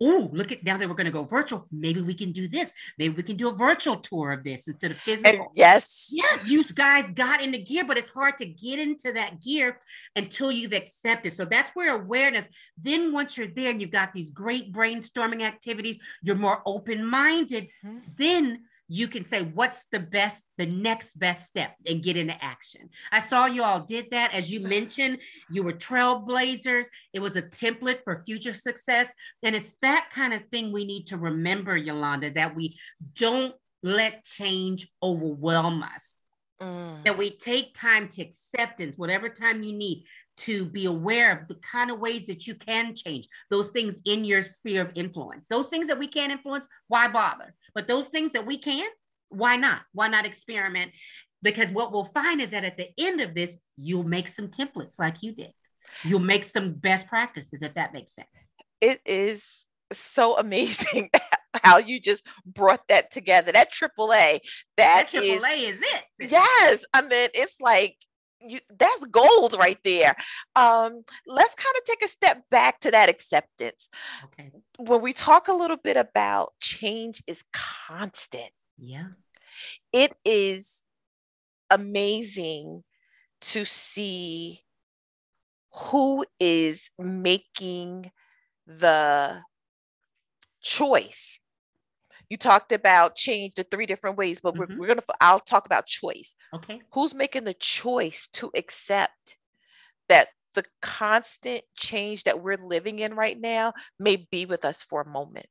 Oh, 0.01 0.29
look 0.33 0.53
at 0.53 0.65
now 0.65 0.77
that 0.77 0.89
we're 0.89 0.95
going 0.95 1.07
to 1.07 1.13
go 1.13 1.25
virtual. 1.25 1.67
Maybe 1.71 2.01
we 2.01 2.15
can 2.15 2.33
do 2.33 2.49
this. 2.49 2.73
Maybe 2.99 3.15
we 3.15 3.23
can 3.23 3.37
do 3.37 3.49
a 3.49 3.55
virtual 3.55 3.97
tour 3.97 4.33
of 4.33 4.45
this 4.45 4.67
instead 4.67 4.91
of 4.91 4.99
physical. 4.99 5.31
And 5.31 5.41
yes. 5.55 6.11
Yes, 6.13 6.47
you 6.47 6.65
guys 6.65 7.07
got 7.15 7.41
into 7.41 7.59
gear, 7.59 7.85
but 7.85 7.97
it's 7.97 8.11
hard 8.11 8.39
to 8.39 8.47
get 8.47 8.79
into 8.79 9.13
that 9.13 9.41
gear 9.43 9.81
until 10.17 10.51
you've 10.51 10.73
accepted. 10.73 11.37
So 11.37 11.45
that's 11.45 11.71
where 11.75 11.95
awareness, 11.95 12.47
then 12.81 13.13
once 13.13 13.37
you're 13.37 13.49
there 13.49 13.71
and 13.71 13.81
you've 13.81 13.91
got 13.91 14.13
these 14.13 14.31
great 14.31 14.73
brainstorming 14.73 15.43
activities, 15.43 15.99
you're 16.23 16.37
more 16.37 16.63
open 16.67 17.05
minded, 17.05 17.69
mm-hmm. 17.85 17.99
then 18.17 18.65
you 18.89 19.09
can 19.09 19.25
say 19.25 19.43
what's 19.43 19.87
the 19.93 19.99
best 19.99 20.45
the 20.59 20.67
next 20.67 21.19
best 21.19 21.47
step 21.47 21.75
and 21.87 22.03
get 22.03 22.17
into 22.17 22.45
action 22.45 22.89
i 23.13 23.21
saw 23.21 23.47
you 23.47 23.63
all 23.63 23.81
did 23.81 24.11
that 24.11 24.33
as 24.33 24.51
you 24.51 24.61
mentioned 24.61 25.19
you 25.51 25.63
were 25.63 25.73
trailblazers 25.73 26.87
it 27.13 27.21
was 27.21 27.37
a 27.37 27.43
template 27.43 28.03
for 28.05 28.23
future 28.25 28.53
success 28.53 29.09
and 29.43 29.55
it's 29.55 29.71
that 29.81 30.09
kind 30.13 30.35
of 30.35 30.43
thing 30.51 30.73
we 30.73 30.85
need 30.85 31.07
to 31.07 31.17
remember 31.17 31.77
yolanda 31.77 32.31
that 32.31 32.55
we 32.55 32.79
don't 33.15 33.55
let 33.83 34.25
change 34.25 34.89
overwhelm 35.03 35.83
us 35.83 36.15
mm. 36.61 37.05
that 37.05 37.17
we 37.17 37.31
take 37.31 37.75
time 37.75 38.09
to 38.09 38.23
acceptance 38.23 38.99
whatever 38.99 39.29
time 39.29 39.63
you 39.63 39.73
need 39.73 40.05
to 40.37 40.65
be 40.65 40.87
aware 40.87 41.33
of 41.33 41.49
the 41.49 41.55
kind 41.57 41.91
of 41.91 42.01
ways 42.01 42.27
that 42.27 42.47
you 42.47 42.55
can 42.55 42.95
change 42.95 43.29
those 43.51 43.69
things 43.69 43.99
in 44.05 44.25
your 44.25 44.43
sphere 44.43 44.83
of 44.83 44.91
influence. 44.95 45.47
Those 45.49 45.69
things 45.69 45.87
that 45.89 45.99
we 45.99 46.09
can't 46.09 46.33
influence, 46.33 46.67
why 46.89 47.09
bother? 47.09 47.55
But 47.75 47.89
those 47.89 48.09
things 48.09 48.33
that 48.33 48.47
we 48.47 48.59
can, 48.59 48.87
why 49.29 49.57
not? 49.57 49.83
Why 49.93 50.09
not 50.09 50.27
experiment? 50.27 50.93
Because 51.43 51.71
what 51.71 51.93
we'll 51.93 52.05
find 52.07 52.41
is 52.41 52.51
that 52.51 52.65
at 52.65 52.77
the 52.77 52.89
end 52.99 53.21
of 53.21 53.35
this, 53.35 53.57
you'll 53.77 54.05
make 54.05 54.29
some 54.29 54.49
templates 54.49 54.99
like 54.99 55.23
you 55.23 55.35
did. 55.35 55.53
You'll 56.03 56.21
make 56.21 56.45
some 56.45 56.75
best 56.75 57.07
practices, 57.07 57.61
if 57.61 57.75
that 57.75 57.93
makes 57.93 58.15
sense. 58.15 58.29
It 58.81 59.01
is 59.05 59.67
so 59.93 60.39
amazing 60.39 61.11
how 61.63 61.79
you 61.79 62.01
just 62.01 62.27
brought 62.47 62.87
that 62.89 63.11
together. 63.11 63.53
That 63.53 63.73
AAA, 63.73 64.41
that, 64.77 65.11
that 65.11 65.11
AAA 65.13 65.69
is, 65.69 65.77
is 65.77 65.83
it. 65.83 66.31
Yes. 66.31 66.85
I 66.95 67.03
mean, 67.03 67.29
it's 67.35 67.61
like 67.61 67.97
you, 68.47 68.61
that's 68.79 69.05
gold 69.07 69.55
right 69.59 69.79
there. 69.85 70.15
Um, 70.57 71.03
let's 71.27 71.55
kind 71.55 71.75
of 71.77 71.85
take 71.85 72.05
a 72.05 72.09
step 72.09 72.43
back 72.51 72.81
to 72.81 72.91
that 72.91 73.09
acceptance. 73.09 73.89
Okay. 74.25 74.51
When 74.79 75.01
we 75.01 75.13
talk 75.13 75.49
a 75.49 75.53
little 75.53 75.77
bit 75.77 75.97
about 75.97 76.53
change 76.61 77.23
is 77.27 77.45
constant. 77.53 78.51
Yeah. 78.79 79.09
It 79.93 80.15
is 80.25 80.85
amazing 81.71 82.85
to 83.41 83.65
see 83.65 84.63
who 85.73 86.25
is 86.39 86.91
making 86.99 88.11
the 88.67 89.43
choice 90.63 91.41
you 92.29 92.37
talked 92.37 92.73
about 92.73 93.17
change 93.17 93.55
the 93.55 93.65
three 93.65 93.87
different 93.87 94.17
ways, 94.17 94.41
but 94.41 94.55
mm-hmm. 94.55 94.75
we're, 94.75 94.79
we're 94.81 94.87
gonna 94.89 95.03
I'll 95.21 95.41
talk 95.41 95.67
about 95.67 95.87
choice. 95.87 96.35
Okay. 96.53 96.81
Who's 96.93 97.15
making 97.15 97.45
the 97.45 97.55
choice 97.55 98.29
to 98.35 98.51
accept 98.57 99.37
that 100.09 100.29
the 100.55 100.65
constant 100.81 101.63
change 101.77 102.25
that 102.25 102.43
we're 102.43 102.57
living 102.57 103.01
in 103.01 103.15
right 103.15 103.39
now 103.39 103.73
may 103.99 104.17
be 104.17 104.47
with 104.47 104.65
us 104.65 104.83
for 104.83 105.03
a 105.03 105.09
moment? 105.09 105.47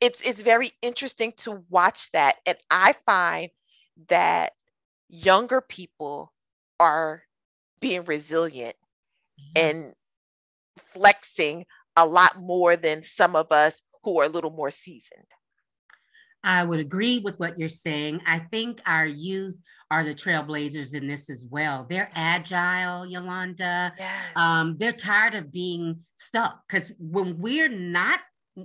It's 0.00 0.20
it's 0.26 0.42
very 0.42 0.72
interesting 0.82 1.32
to 1.38 1.64
watch 1.68 2.10
that. 2.12 2.36
And 2.46 2.56
I 2.70 2.94
find 3.06 3.50
that 4.08 4.52
younger 5.08 5.60
people 5.60 6.32
are 6.80 7.22
being 7.80 8.04
resilient 8.04 8.76
mm-hmm. 9.38 9.66
and 9.66 9.94
flexing 10.92 11.66
a 11.96 12.06
lot 12.06 12.40
more 12.40 12.76
than 12.76 13.02
some 13.02 13.36
of 13.36 13.52
us 13.52 13.82
who 14.04 14.20
are 14.20 14.26
a 14.26 14.28
little 14.28 14.50
more 14.50 14.70
seasoned. 14.70 15.26
I 16.42 16.62
would 16.62 16.78
agree 16.78 17.20
with 17.20 17.38
what 17.38 17.58
you're 17.58 17.70
saying. 17.70 18.20
I 18.26 18.38
think 18.38 18.82
our 18.84 19.06
youth 19.06 19.56
are 19.90 20.04
the 20.04 20.14
trailblazers 20.14 20.92
in 20.92 21.08
this 21.08 21.30
as 21.30 21.44
well. 21.48 21.86
They're 21.88 22.10
agile, 22.14 23.06
Yolanda. 23.06 23.94
Yes. 23.98 24.36
Um, 24.36 24.76
they're 24.78 24.92
tired 24.92 25.34
of 25.34 25.50
being 25.50 26.00
stuck 26.16 26.60
because 26.68 26.92
when 26.98 27.38
we're 27.38 27.70
not, 27.70 28.20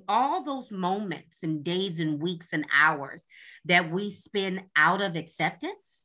all 0.07 0.43
those 0.43 0.69
moments 0.69 1.41
and 1.41 1.63
days 1.63 1.99
and 1.99 2.21
weeks 2.21 2.53
and 2.53 2.65
hours 2.71 3.23
that 3.65 3.91
we 3.91 4.11
spend 4.11 4.61
out 4.75 5.01
of 5.01 5.15
acceptance 5.15 6.03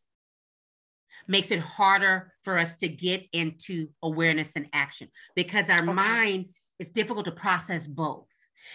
makes 1.29 1.51
it 1.51 1.59
harder 1.59 2.33
for 2.45 2.59
us 2.59 2.75
to 2.77 2.89
get 2.89 3.25
into 3.33 3.89
awareness 4.03 4.49
and 4.57 4.69
action 4.73 5.09
because 5.35 5.69
our 5.69 5.83
okay. 5.83 5.93
mind 5.93 6.47
is 6.79 6.91
difficult 6.91 7.25
to 7.27 7.33
process 7.33 7.87
both. 7.87 8.27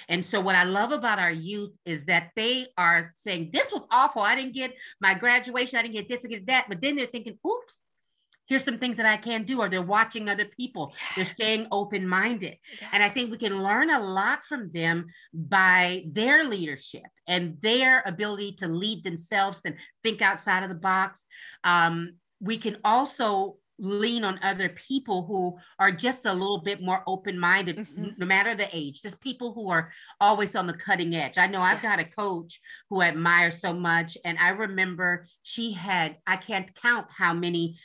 And 0.07 0.25
so, 0.25 0.39
what 0.39 0.55
I 0.55 0.63
love 0.63 0.91
about 0.91 1.19
our 1.19 1.31
youth 1.31 1.71
is 1.85 2.05
that 2.05 2.31
they 2.35 2.67
are 2.77 3.13
saying, 3.17 3.51
This 3.53 3.71
was 3.71 3.85
awful. 3.91 4.21
I 4.21 4.35
didn't 4.35 4.53
get 4.53 4.73
my 4.99 5.13
graduation. 5.13 5.77
I 5.77 5.83
didn't 5.83 5.95
get 5.95 6.09
this, 6.09 6.25
I 6.25 6.27
get 6.27 6.47
that. 6.47 6.65
But 6.67 6.81
then 6.81 6.95
they're 6.95 7.07
thinking, 7.07 7.37
Oops, 7.45 7.75
here's 8.47 8.63
some 8.63 8.79
things 8.79 8.97
that 8.97 9.05
I 9.05 9.17
can 9.17 9.43
do. 9.43 9.61
Or 9.61 9.69
they're 9.69 9.81
watching 9.81 10.27
other 10.27 10.45
people. 10.45 10.93
Yes. 10.93 11.15
They're 11.15 11.35
staying 11.35 11.67
open 11.71 12.07
minded. 12.07 12.57
Yes. 12.81 12.89
And 12.91 13.03
I 13.03 13.09
think 13.09 13.31
we 13.31 13.37
can 13.37 13.63
learn 13.63 13.89
a 13.89 13.99
lot 13.99 14.43
from 14.43 14.71
them 14.71 15.07
by 15.33 16.05
their 16.07 16.43
leadership 16.43 17.03
and 17.27 17.57
their 17.61 18.03
ability 18.05 18.53
to 18.53 18.67
lead 18.67 19.03
themselves 19.03 19.59
and 19.63 19.75
think 20.03 20.21
outside 20.21 20.63
of 20.63 20.69
the 20.69 20.75
box. 20.75 21.23
Um, 21.63 22.13
we 22.41 22.57
can 22.57 22.77
also 22.83 23.57
lean 23.79 24.23
on 24.23 24.39
other 24.43 24.69
people 24.69 25.25
who 25.25 25.57
are 25.79 25.91
just 25.91 26.25
a 26.25 26.33
little 26.33 26.61
bit 26.61 26.81
more 26.81 27.03
open-minded 27.07 27.77
mm-hmm. 27.77 28.07
no 28.17 28.25
matter 28.25 28.55
the 28.55 28.67
age 28.75 29.01
just 29.01 29.19
people 29.21 29.53
who 29.53 29.69
are 29.69 29.91
always 30.19 30.55
on 30.55 30.67
the 30.67 30.73
cutting 30.73 31.15
edge 31.15 31.37
i 31.37 31.47
know 31.47 31.61
i've 31.61 31.81
got 31.81 31.99
a 31.99 32.03
coach 32.03 32.59
who 32.89 33.01
I 33.01 33.07
admire 33.07 33.51
so 33.51 33.73
much 33.73 34.17
and 34.25 34.37
i 34.37 34.49
remember 34.49 35.27
she 35.43 35.71
had 35.71 36.17
i 36.27 36.37
can't 36.37 36.73
count 36.75 37.07
how 37.15 37.33
many 37.33 37.77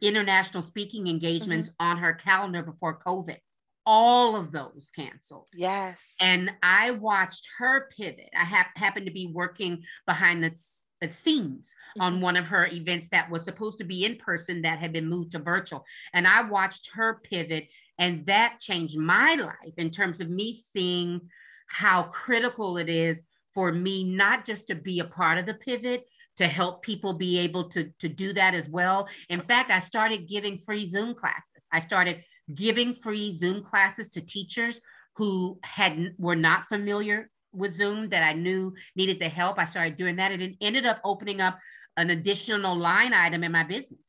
international 0.00 0.62
speaking 0.62 1.06
engagements 1.08 1.70
mm-hmm. 1.70 1.90
on 1.90 1.98
her 1.98 2.12
calendar 2.12 2.62
before 2.62 2.98
covid 2.98 3.38
all 3.84 4.36
of 4.36 4.52
those 4.52 4.90
canceled. 4.94 5.48
Yes. 5.52 6.14
And 6.20 6.52
I 6.62 6.92
watched 6.92 7.46
her 7.58 7.88
pivot. 7.96 8.30
I 8.38 8.44
ha- 8.44 8.70
happened 8.76 9.06
to 9.06 9.12
be 9.12 9.26
working 9.26 9.82
behind 10.06 10.44
the 10.44 10.52
it 11.02 11.14
seems 11.14 11.74
on 12.00 12.14
mm-hmm. 12.14 12.22
one 12.22 12.36
of 12.36 12.46
her 12.46 12.66
events 12.66 13.08
that 13.10 13.30
was 13.30 13.44
supposed 13.44 13.78
to 13.78 13.84
be 13.84 14.04
in 14.04 14.16
person 14.16 14.62
that 14.62 14.78
had 14.78 14.92
been 14.92 15.08
moved 15.08 15.32
to 15.32 15.38
virtual. 15.38 15.84
And 16.14 16.26
I 16.26 16.42
watched 16.42 16.90
her 16.94 17.20
pivot, 17.22 17.68
and 17.98 18.24
that 18.26 18.58
changed 18.60 18.96
my 18.96 19.34
life 19.34 19.74
in 19.76 19.90
terms 19.90 20.20
of 20.20 20.30
me 20.30 20.62
seeing 20.72 21.20
how 21.66 22.04
critical 22.04 22.78
it 22.78 22.88
is 22.88 23.22
for 23.54 23.72
me 23.72 24.04
not 24.04 24.46
just 24.46 24.66
to 24.68 24.74
be 24.74 25.00
a 25.00 25.04
part 25.04 25.38
of 25.38 25.46
the 25.46 25.54
pivot, 25.54 26.04
to 26.38 26.46
help 26.46 26.82
people 26.82 27.12
be 27.12 27.38
able 27.38 27.68
to, 27.68 27.90
to 27.98 28.08
do 28.08 28.32
that 28.32 28.54
as 28.54 28.68
well. 28.68 29.06
In 29.28 29.40
fact, 29.42 29.70
I 29.70 29.80
started 29.80 30.28
giving 30.28 30.58
free 30.58 30.86
Zoom 30.86 31.14
classes. 31.14 31.66
I 31.70 31.80
started 31.80 32.24
giving 32.54 32.94
free 32.94 33.34
Zoom 33.34 33.62
classes 33.62 34.08
to 34.10 34.20
teachers 34.20 34.80
who 35.16 35.58
had 35.62 36.14
were 36.18 36.36
not 36.36 36.68
familiar 36.68 37.28
with 37.52 37.74
Zoom 37.74 38.08
that 38.10 38.22
I 38.22 38.32
knew 38.32 38.74
needed 38.96 39.18
the 39.18 39.28
help. 39.28 39.58
I 39.58 39.64
started 39.64 39.96
doing 39.96 40.16
that 40.16 40.32
and 40.32 40.42
it 40.42 40.56
ended 40.60 40.86
up 40.86 41.00
opening 41.04 41.40
up 41.40 41.58
an 41.96 42.10
additional 42.10 42.76
line 42.76 43.12
item 43.12 43.44
in 43.44 43.52
my 43.52 43.64
business. 43.64 44.00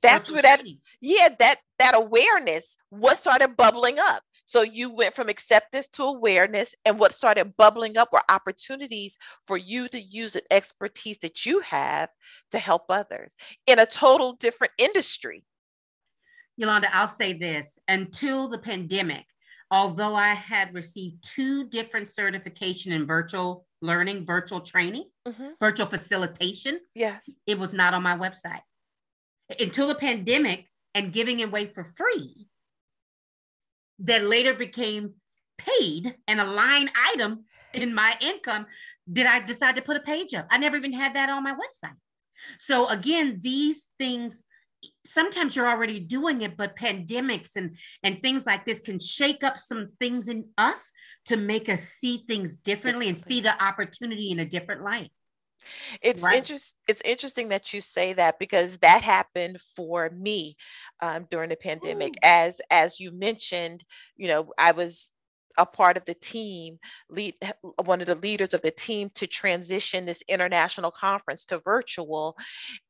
That's 0.00 0.30
what 0.30 0.42
that 0.44 0.62
yeah, 1.00 1.28
that 1.38 1.56
that 1.78 1.94
awareness 1.94 2.76
what 2.90 3.18
started 3.18 3.56
bubbling 3.56 3.98
up. 3.98 4.22
So 4.44 4.62
you 4.62 4.90
went 4.90 5.14
from 5.14 5.28
acceptance 5.28 5.88
to 5.88 6.02
awareness, 6.02 6.74
and 6.84 6.98
what 6.98 7.14
started 7.14 7.56
bubbling 7.56 7.96
up 7.96 8.12
were 8.12 8.22
opportunities 8.28 9.16
for 9.46 9.56
you 9.56 9.88
to 9.88 10.00
use 10.00 10.36
an 10.36 10.42
expertise 10.50 11.18
that 11.18 11.46
you 11.46 11.60
have 11.60 12.10
to 12.50 12.58
help 12.58 12.84
others 12.88 13.36
in 13.66 13.78
a 13.78 13.86
total 13.86 14.34
different 14.34 14.72
industry. 14.78 15.44
Yolanda, 16.56 16.94
I'll 16.94 17.08
say 17.08 17.32
this 17.32 17.78
until 17.88 18.48
the 18.48 18.58
pandemic, 18.58 19.24
although 19.72 20.14
I 20.14 20.34
had 20.34 20.74
received 20.74 21.24
two 21.34 21.64
different 21.64 22.08
certification 22.08 22.92
in 22.92 23.06
virtual 23.06 23.66
learning, 23.80 24.26
virtual 24.26 24.60
training, 24.60 25.06
mm-hmm. 25.26 25.48
virtual 25.58 25.86
facilitation, 25.86 26.78
yes, 26.94 27.22
it 27.46 27.58
was 27.58 27.72
not 27.72 27.94
on 27.94 28.02
my 28.02 28.16
website 28.16 28.60
until 29.58 29.88
the 29.88 29.94
pandemic 29.94 30.66
and 30.94 31.12
giving 31.12 31.42
away 31.42 31.66
for 31.66 31.92
free. 31.96 32.46
That 34.00 34.24
later 34.24 34.52
became 34.52 35.14
paid 35.58 36.16
and 36.28 36.40
a 36.40 36.44
line 36.44 36.90
item 37.12 37.44
in 37.72 37.94
my 37.94 38.16
income. 38.20 38.66
Did 39.10 39.26
I 39.26 39.40
decide 39.40 39.76
to 39.76 39.82
put 39.82 39.96
a 39.96 40.00
page 40.00 40.34
up? 40.34 40.46
I 40.50 40.58
never 40.58 40.76
even 40.76 40.92
had 40.92 41.14
that 41.14 41.30
on 41.30 41.42
my 41.42 41.52
website. 41.52 41.96
So 42.58 42.88
again, 42.88 43.40
these 43.42 43.84
things 43.98 44.42
sometimes 45.06 45.54
you're 45.54 45.68
already 45.68 46.00
doing 46.00 46.42
it, 46.42 46.56
but 46.56 46.76
pandemics 46.76 47.50
and 47.56 47.76
and 48.02 48.22
things 48.22 48.44
like 48.46 48.64
this 48.64 48.80
can 48.80 48.98
shake 48.98 49.42
up 49.44 49.58
some 49.58 49.90
things 49.98 50.28
in 50.28 50.46
us 50.58 50.78
to 51.26 51.36
make 51.36 51.68
us 51.68 51.82
see 51.82 52.24
things 52.26 52.56
differently, 52.56 53.08
and 53.08 53.20
see 53.20 53.40
the 53.40 53.62
opportunity 53.62 54.30
in 54.30 54.40
a 54.40 54.44
different 54.46 54.82
light. 54.82 55.10
It's 56.00 56.22
right. 56.22 56.36
interesting. 56.36 56.74
It's 56.88 57.02
interesting 57.04 57.48
that 57.50 57.72
you 57.72 57.80
say 57.80 58.12
that 58.14 58.38
because 58.38 58.78
that 58.78 59.02
happened 59.02 59.58
for 59.76 60.10
me 60.10 60.56
um, 61.00 61.26
during 61.30 61.50
the 61.50 61.56
pandemic. 61.56 62.12
Ooh. 62.14 62.20
As 62.22 62.60
as 62.70 62.98
you 62.98 63.12
mentioned, 63.12 63.84
you 64.16 64.28
know, 64.28 64.52
I 64.58 64.72
was 64.72 65.10
a 65.58 65.66
part 65.66 65.96
of 65.96 66.04
the 66.04 66.14
team, 66.14 66.78
lead 67.10 67.34
one 67.84 68.00
of 68.00 68.06
the 68.06 68.14
leaders 68.14 68.54
of 68.54 68.62
the 68.62 68.70
team 68.70 69.10
to 69.14 69.26
transition 69.26 70.06
this 70.06 70.22
international 70.28 70.90
conference 70.90 71.44
to 71.46 71.58
virtual 71.58 72.36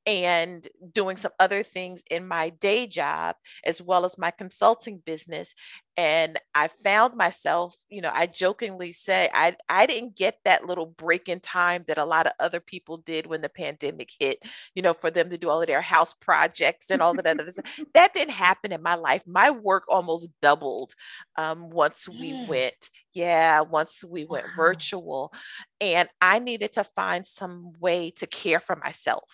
and 0.07 0.67
doing 0.93 1.17
some 1.17 1.31
other 1.39 1.63
things 1.63 2.03
in 2.11 2.27
my 2.27 2.51
day 2.51 2.87
job 2.87 3.37
as 3.65 3.81
well 3.81 4.05
as 4.05 4.19
my 4.19 4.31
consulting 4.31 5.01
business 5.05 5.55
and 5.97 6.41
i 6.55 6.69
found 6.83 7.15
myself 7.15 7.77
you 7.91 8.01
know 8.01 8.11
i 8.15 8.27
jokingly 8.27 8.93
say 8.93 9.29
i 9.35 9.55
i 9.69 9.85
didn't 9.85 10.17
get 10.17 10.39
that 10.45 10.67
little 10.67 10.87
break 10.87 11.29
in 11.29 11.39
time 11.39 11.85
that 11.87 11.99
a 11.99 12.05
lot 12.05 12.27
of 12.27 12.33
other 12.41 12.61
people 12.61 12.97
did 12.97 13.27
when 13.27 13.43
the 13.43 13.49
pandemic 13.49 14.11
hit 14.19 14.39
you 14.75 14.83
know 14.83 14.95
for 14.95 15.11
them 15.11 15.29
to 15.29 15.37
do 15.37 15.51
all 15.51 15.61
of 15.61 15.67
their 15.67 15.83
house 15.83 16.15
projects 16.15 16.91
and 16.91 17.03
all 17.03 17.11
of 17.11 17.23
that 17.23 17.39
other 17.39 17.53
stuff 17.53 17.67
that 17.95 18.15
didn't 18.15 18.33
happen 18.33 18.73
in 18.73 18.83
my 18.83 18.95
life 18.95 19.23
my 19.27 19.51
work 19.51 19.85
almost 19.89 20.31
doubled 20.41 20.95
um, 21.37 21.69
once 21.71 22.09
we 22.09 22.47
went 22.49 22.91
yeah 23.13 23.61
once 23.61 24.03
we 24.03 24.25
went 24.25 24.47
wow. 24.47 24.53
virtual 24.57 25.33
and 25.81 26.09
i 26.23 26.39
needed 26.39 26.73
to 26.73 26.85
find 26.85 27.27
some 27.27 27.73
way 27.81 28.11
to 28.11 28.27
care 28.27 28.61
for 28.61 28.77
myself. 28.77 29.25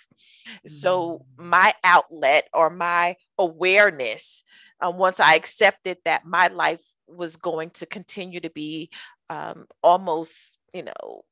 So 0.67 1.25
mm. 1.39 1.45
my 1.45 1.75
outlet 1.85 2.49
or 2.53 2.71
my 2.71 3.17
awareness 3.39 4.43
um, 4.81 4.97
once 4.97 5.21
I 5.21 5.35
accepted 5.35 5.99
that 6.05 6.25
my 6.25 6.49
life 6.49 6.83
was 7.07 7.37
going 7.37 7.71
to 7.71 7.87
continue 7.87 8.41
to 8.41 8.51
be 8.51 8.91
um, 9.31 9.67
almost, 9.83 10.59
you 10.73 10.85
know, 10.85 11.23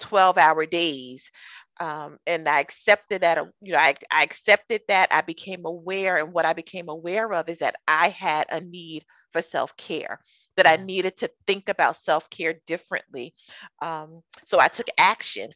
12 0.00 0.38
hour 0.38 0.66
days. 0.66 1.30
Um, 1.78 2.18
and 2.26 2.48
I 2.48 2.60
accepted 2.60 3.22
that, 3.22 3.38
uh, 3.38 3.46
you 3.60 3.72
know, 3.72 3.78
I, 3.78 3.94
I 4.10 4.22
accepted 4.22 4.82
that 4.88 5.08
I 5.10 5.20
became 5.20 5.64
aware. 5.64 6.18
And 6.18 6.32
what 6.32 6.46
I 6.46 6.52
became 6.52 6.88
aware 6.88 7.32
of 7.32 7.48
is 7.48 7.58
that 7.58 7.76
I 7.86 8.08
had 8.08 8.46
a 8.50 8.60
need 8.60 9.04
for 9.32 9.42
self 9.42 9.76
care, 9.76 10.20
that 10.56 10.66
I 10.66 10.82
needed 10.82 11.16
to 11.18 11.30
think 11.46 11.68
about 11.68 11.96
self 11.96 12.30
care 12.30 12.54
differently. 12.66 13.34
Um, 13.82 14.22
so 14.44 14.58
I 14.58 14.68
took 14.68 14.86
action. 14.98 15.50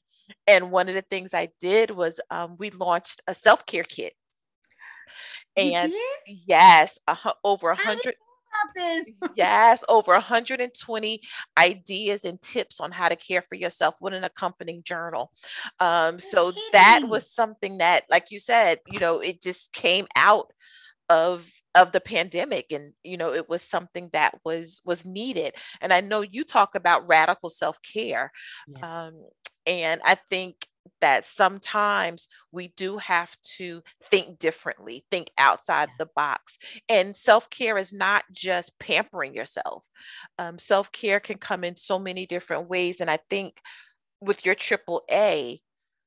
And 0.46 0.70
one 0.70 0.88
of 0.88 0.94
the 0.94 1.02
things 1.02 1.34
I 1.34 1.48
did 1.60 1.90
was 1.90 2.20
um, 2.30 2.56
we 2.58 2.70
launched 2.70 3.22
a 3.26 3.34
self 3.34 3.66
care 3.66 3.84
kit 3.84 4.14
and 5.56 5.92
yes, 6.26 6.98
uh, 7.06 7.16
over 7.44 7.70
a 7.70 7.76
hundred. 7.76 8.14
yes, 9.36 9.84
over 9.88 10.12
120 10.12 11.20
ideas 11.58 12.24
and 12.24 12.40
tips 12.40 12.80
on 12.80 12.92
how 12.92 13.08
to 13.08 13.16
care 13.16 13.42
for 13.42 13.54
yourself 13.54 13.96
with 14.00 14.14
an 14.14 14.24
accompanying 14.24 14.82
journal. 14.84 15.32
Um, 15.78 16.18
so 16.18 16.52
that 16.72 17.02
was 17.08 17.30
something 17.30 17.78
that, 17.78 18.04
like 18.10 18.30
you 18.30 18.38
said, 18.38 18.80
you 18.86 18.98
know, 18.98 19.20
it 19.20 19.42
just 19.42 19.72
came 19.72 20.06
out 20.16 20.52
of 21.08 21.50
of 21.76 21.92
the 21.92 22.00
pandemic 22.00 22.72
and 22.72 22.92
you 23.04 23.16
know 23.16 23.32
it 23.32 23.48
was 23.48 23.62
something 23.62 24.10
that 24.12 24.36
was 24.44 24.80
was 24.84 25.04
needed 25.04 25.54
and 25.80 25.92
i 25.92 26.00
know 26.00 26.20
you 26.20 26.42
talk 26.42 26.74
about 26.74 27.06
radical 27.06 27.48
self-care 27.48 28.32
yes. 28.66 28.82
um, 28.82 29.14
and 29.70 30.02
i 30.04 30.14
think 30.14 30.66
that 31.00 31.24
sometimes 31.24 32.28
we 32.52 32.68
do 32.76 32.98
have 32.98 33.36
to 33.42 33.82
think 34.10 34.38
differently, 34.38 35.04
think 35.10 35.30
outside 35.38 35.88
the 35.98 36.08
box. 36.14 36.58
And 36.88 37.16
self 37.16 37.48
care 37.50 37.78
is 37.78 37.92
not 37.92 38.24
just 38.32 38.78
pampering 38.78 39.34
yourself. 39.34 39.86
Um, 40.38 40.58
self 40.58 40.92
care 40.92 41.20
can 41.20 41.38
come 41.38 41.64
in 41.64 41.76
so 41.76 41.98
many 41.98 42.26
different 42.26 42.68
ways. 42.68 43.00
And 43.00 43.10
I 43.10 43.18
think 43.28 43.60
with 44.20 44.44
your 44.44 44.54
triple 44.54 45.02
A, 45.10 45.60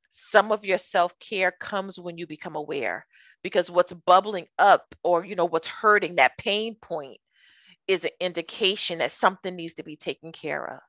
some 0.10 0.52
of 0.52 0.66
your 0.66 0.78
self 0.78 1.18
care 1.20 1.52
comes 1.52 2.00
when 2.00 2.18
you 2.18 2.28
become 2.28 2.56
aware 2.56 3.06
because 3.44 3.72
what's 3.72 3.94
bubbling 3.94 4.48
up 4.60 4.96
or 5.04 5.26
you 5.26 5.36
know 5.36 5.46
what's 5.46 5.68
hurting 5.68 6.16
that 6.16 6.38
pain 6.38 6.76
point 6.82 7.18
is 7.88 8.04
an 8.04 8.12
indication 8.20 9.00
that 9.00 9.12
something 9.12 9.56
needs 9.56 9.74
to 9.74 9.84
be 9.84 9.96
taken 9.96 10.32
care 10.32 10.66
of 10.76 10.82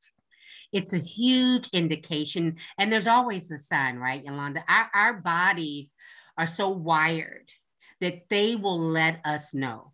it's 0.74 0.92
a 0.92 0.98
huge 0.98 1.68
indication. 1.68 2.56
And 2.76 2.92
there's 2.92 3.06
always 3.06 3.50
a 3.50 3.58
sign, 3.58 3.96
right, 3.96 4.22
Yolanda? 4.24 4.64
Our, 4.68 4.90
our 4.92 5.12
bodies 5.14 5.90
are 6.37 6.48
so 6.48 6.68
wired 6.68 7.48
that 8.00 8.24
they 8.28 8.56
will 8.56 8.80
let 8.80 9.20
us 9.24 9.54
know 9.54 9.92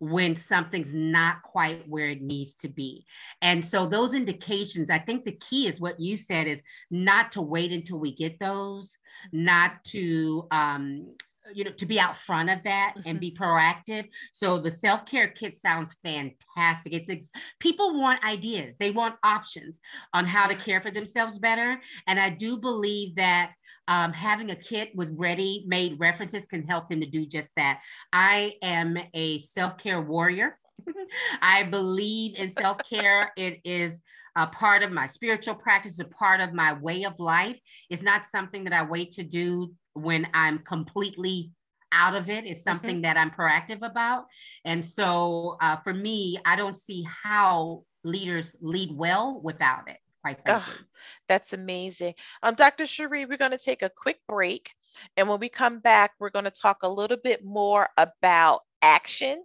when 0.00 0.34
something's 0.34 0.92
not 0.92 1.42
quite 1.42 1.88
where 1.88 2.08
it 2.08 2.22
needs 2.22 2.54
to 2.54 2.68
be. 2.68 3.04
And 3.40 3.64
so 3.64 3.86
those 3.86 4.14
indications, 4.14 4.90
I 4.90 4.98
think 4.98 5.24
the 5.24 5.38
key 5.48 5.68
is 5.68 5.80
what 5.80 6.00
you 6.00 6.16
said 6.16 6.48
is 6.48 6.60
not 6.90 7.30
to 7.32 7.42
wait 7.42 7.70
until 7.70 7.98
we 7.98 8.12
get 8.12 8.40
those, 8.40 8.96
not 9.32 9.84
to 9.84 10.48
um, 10.50 11.14
you 11.54 11.64
know 11.64 11.72
to 11.72 11.86
be 11.86 11.98
out 11.98 12.16
front 12.16 12.50
of 12.50 12.62
that 12.62 12.94
mm-hmm. 12.96 13.08
and 13.08 13.20
be 13.20 13.30
proactive. 13.30 14.08
So 14.32 14.58
the 14.58 14.70
self-care 14.70 15.28
kit 15.28 15.56
sounds 15.56 15.90
fantastic. 16.02 16.92
It's, 16.92 17.08
it's 17.08 17.30
people 17.60 17.98
want 17.98 18.24
ideas. 18.24 18.74
They 18.78 18.90
want 18.90 19.16
options 19.24 19.80
on 20.12 20.26
how 20.26 20.46
to 20.46 20.54
care 20.54 20.80
for 20.80 20.90
themselves 20.90 21.38
better. 21.38 21.80
And 22.06 22.18
i 22.20 22.30
do 22.30 22.56
believe 22.56 23.16
that 23.16 23.52
um, 23.88 24.12
having 24.12 24.50
a 24.50 24.56
kit 24.56 24.92
with 24.94 25.12
ready 25.16 25.64
made 25.66 25.98
references 25.98 26.46
can 26.46 26.62
help 26.66 26.88
them 26.88 27.00
to 27.00 27.06
do 27.06 27.26
just 27.26 27.50
that. 27.56 27.80
I 28.12 28.54
am 28.62 28.96
a 29.12 29.40
self-care 29.40 30.00
warrior. 30.00 30.58
I 31.42 31.64
believe 31.64 32.36
in 32.36 32.52
self-care. 32.52 33.32
It 33.36 33.60
is 33.64 34.00
a 34.36 34.46
part 34.46 34.82
of 34.82 34.92
my 34.92 35.06
spiritual 35.06 35.54
practice, 35.54 35.98
a 35.98 36.04
part 36.04 36.40
of 36.40 36.54
my 36.54 36.72
way 36.74 37.04
of 37.04 37.18
life. 37.18 37.58
It's 37.90 38.02
not 38.02 38.22
something 38.30 38.64
that 38.64 38.72
I 38.72 38.82
wait 38.82 39.12
to 39.12 39.22
do 39.22 39.72
when 39.94 40.26
I'm 40.34 40.60
completely 40.60 41.52
out 41.92 42.14
of 42.14 42.30
it. 42.30 42.44
It's 42.44 42.60
mm-hmm. 42.60 42.70
something 42.70 42.94
mm-hmm. 42.96 43.02
that 43.02 43.16
I'm 43.16 43.30
proactive 43.30 43.86
about. 43.86 44.26
And 44.64 44.84
so 44.84 45.56
uh, 45.60 45.76
for 45.76 45.92
me, 45.92 46.38
I 46.44 46.56
don't 46.56 46.76
see 46.76 47.06
how 47.22 47.84
leaders 48.02 48.52
lead 48.60 48.90
well 48.96 49.40
without 49.42 49.88
it. 49.88 49.98
Quite 50.22 50.40
frankly. 50.44 50.74
Oh, 50.78 50.84
that's 51.28 51.52
amazing. 51.52 52.14
Um, 52.44 52.54
Dr. 52.54 52.84
Sheree, 52.84 53.28
we're 53.28 53.36
going 53.36 53.50
to 53.50 53.58
take 53.58 53.82
a 53.82 53.90
quick 53.90 54.20
break. 54.28 54.72
And 55.16 55.28
when 55.28 55.40
we 55.40 55.48
come 55.48 55.80
back, 55.80 56.12
we're 56.18 56.30
going 56.30 56.44
to 56.44 56.50
talk 56.50 56.82
a 56.82 56.88
little 56.88 57.16
bit 57.16 57.44
more 57.44 57.88
about 57.96 58.60
action 58.80 59.42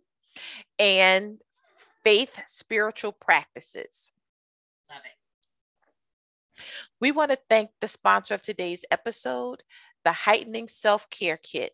and 0.78 1.40
faith 2.04 2.40
spiritual 2.46 3.12
practices. 3.12 4.12
Love 4.90 5.02
it. 5.04 5.18
We 7.00 7.12
want 7.12 7.32
to 7.32 7.40
thank 7.50 7.72
the 7.82 7.88
sponsor 7.88 8.34
of 8.34 8.42
today's 8.42 8.86
episode, 8.92 9.64
the 10.08 10.14
Heightening 10.14 10.70
Self 10.70 11.10
Care 11.10 11.36
Kit. 11.36 11.74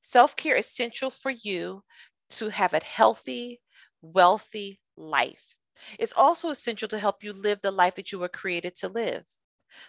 Self 0.00 0.34
care 0.36 0.56
is 0.56 0.64
essential 0.64 1.10
for 1.10 1.30
you 1.30 1.84
to 2.30 2.48
have 2.48 2.72
a 2.72 2.82
healthy, 2.82 3.60
wealthy 4.00 4.80
life. 4.96 5.54
It's 5.98 6.14
also 6.16 6.48
essential 6.48 6.88
to 6.88 6.98
help 6.98 7.22
you 7.22 7.34
live 7.34 7.60
the 7.60 7.70
life 7.70 7.96
that 7.96 8.10
you 8.10 8.20
were 8.20 8.30
created 8.30 8.74
to 8.76 8.88
live. 8.88 9.24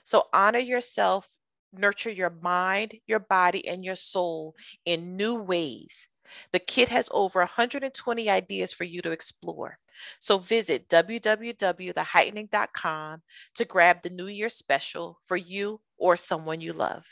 So 0.03 0.23
honor 0.33 0.59
yourself, 0.59 1.29
nurture 1.71 2.09
your 2.09 2.35
mind, 2.41 2.95
your 3.07 3.19
body, 3.19 3.65
and 3.65 3.85
your 3.85 3.95
soul 3.95 4.55
in 4.83 5.15
new 5.15 5.35
ways. 5.35 6.09
The 6.51 6.59
kit 6.59 6.89
has 6.89 7.09
over 7.13 7.39
120 7.39 8.29
ideas 8.29 8.73
for 8.73 8.83
you 8.83 9.01
to 9.03 9.11
explore. 9.11 9.79
So 10.19 10.37
visit 10.37 10.89
www.theheightening.com 10.89 13.21
to 13.55 13.65
grab 13.65 14.03
the 14.03 14.09
New 14.09 14.27
Year 14.27 14.49
special 14.49 15.21
for 15.25 15.37
you 15.37 15.79
or 15.97 16.17
someone 16.17 16.59
you 16.59 16.73
love. 16.73 17.05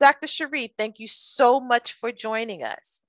Dr. 0.00 0.26
Sheree, 0.26 0.70
thank 0.76 0.98
you 0.98 1.06
so 1.06 1.60
much 1.60 1.92
for 1.92 2.12
joining 2.12 2.62
us. 2.62 3.00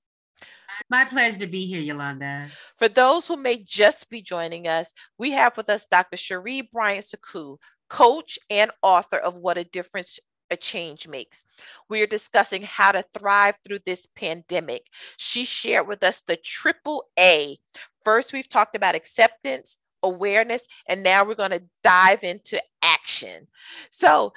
My 0.90 1.04
pleasure 1.04 1.38
to 1.38 1.46
be 1.46 1.66
here, 1.66 1.80
Yolanda. 1.80 2.48
For 2.78 2.88
those 2.88 3.26
who 3.26 3.36
may 3.36 3.58
just 3.58 4.10
be 4.10 4.20
joining 4.20 4.68
us, 4.68 4.92
we 5.18 5.30
have 5.30 5.56
with 5.56 5.68
us 5.68 5.86
Dr. 5.86 6.16
Sheree 6.16 6.70
Bryant 6.70 7.04
Sekou, 7.04 7.58
coach 7.88 8.38
and 8.50 8.70
author 8.82 9.18
of 9.18 9.36
What 9.36 9.58
a 9.58 9.64
Difference 9.64 10.18
a 10.50 10.56
Change 10.56 11.08
Makes. 11.08 11.42
We 11.88 12.02
are 12.02 12.06
discussing 12.06 12.62
how 12.62 12.92
to 12.92 13.04
thrive 13.16 13.56
through 13.64 13.80
this 13.84 14.06
pandemic. 14.14 14.86
She 15.16 15.44
shared 15.44 15.88
with 15.88 16.02
us 16.02 16.20
the 16.20 16.36
triple 16.36 17.04
A. 17.18 17.58
First, 18.04 18.32
we've 18.32 18.48
talked 18.48 18.76
about 18.76 18.94
acceptance, 18.94 19.76
awareness, 20.02 20.62
and 20.86 21.02
now 21.02 21.24
we're 21.24 21.34
going 21.34 21.50
to 21.50 21.64
dive 21.82 22.22
into 22.22 22.62
action. 22.82 23.48
So, 23.90 24.32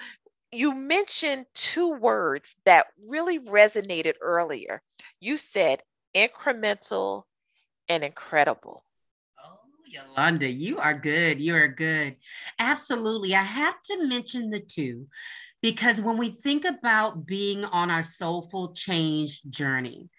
you 0.51 0.73
mentioned 0.73 1.45
two 1.53 1.91
words 1.93 2.55
that 2.65 2.87
really 3.07 3.39
resonated 3.39 4.13
earlier. 4.21 4.81
You 5.19 5.37
said 5.37 5.83
incremental 6.15 7.23
and 7.87 8.03
incredible. 8.03 8.83
Oh, 9.43 9.59
Yolanda, 9.87 10.47
you 10.49 10.77
are 10.79 10.93
good. 10.93 11.39
You 11.39 11.55
are 11.55 11.67
good. 11.67 12.15
Absolutely. 12.59 13.35
I 13.35 13.43
have 13.43 13.81
to 13.83 14.07
mention 14.07 14.49
the 14.49 14.59
two 14.59 15.07
Because 15.61 16.01
when 16.01 16.17
we 16.17 16.37
think 16.43 16.65
about 16.65 17.25
being 17.25 17.65
on 17.65 17.91
our 17.91 18.03
soulful 18.03 18.73
change 18.73 19.43
journey, 19.49 20.09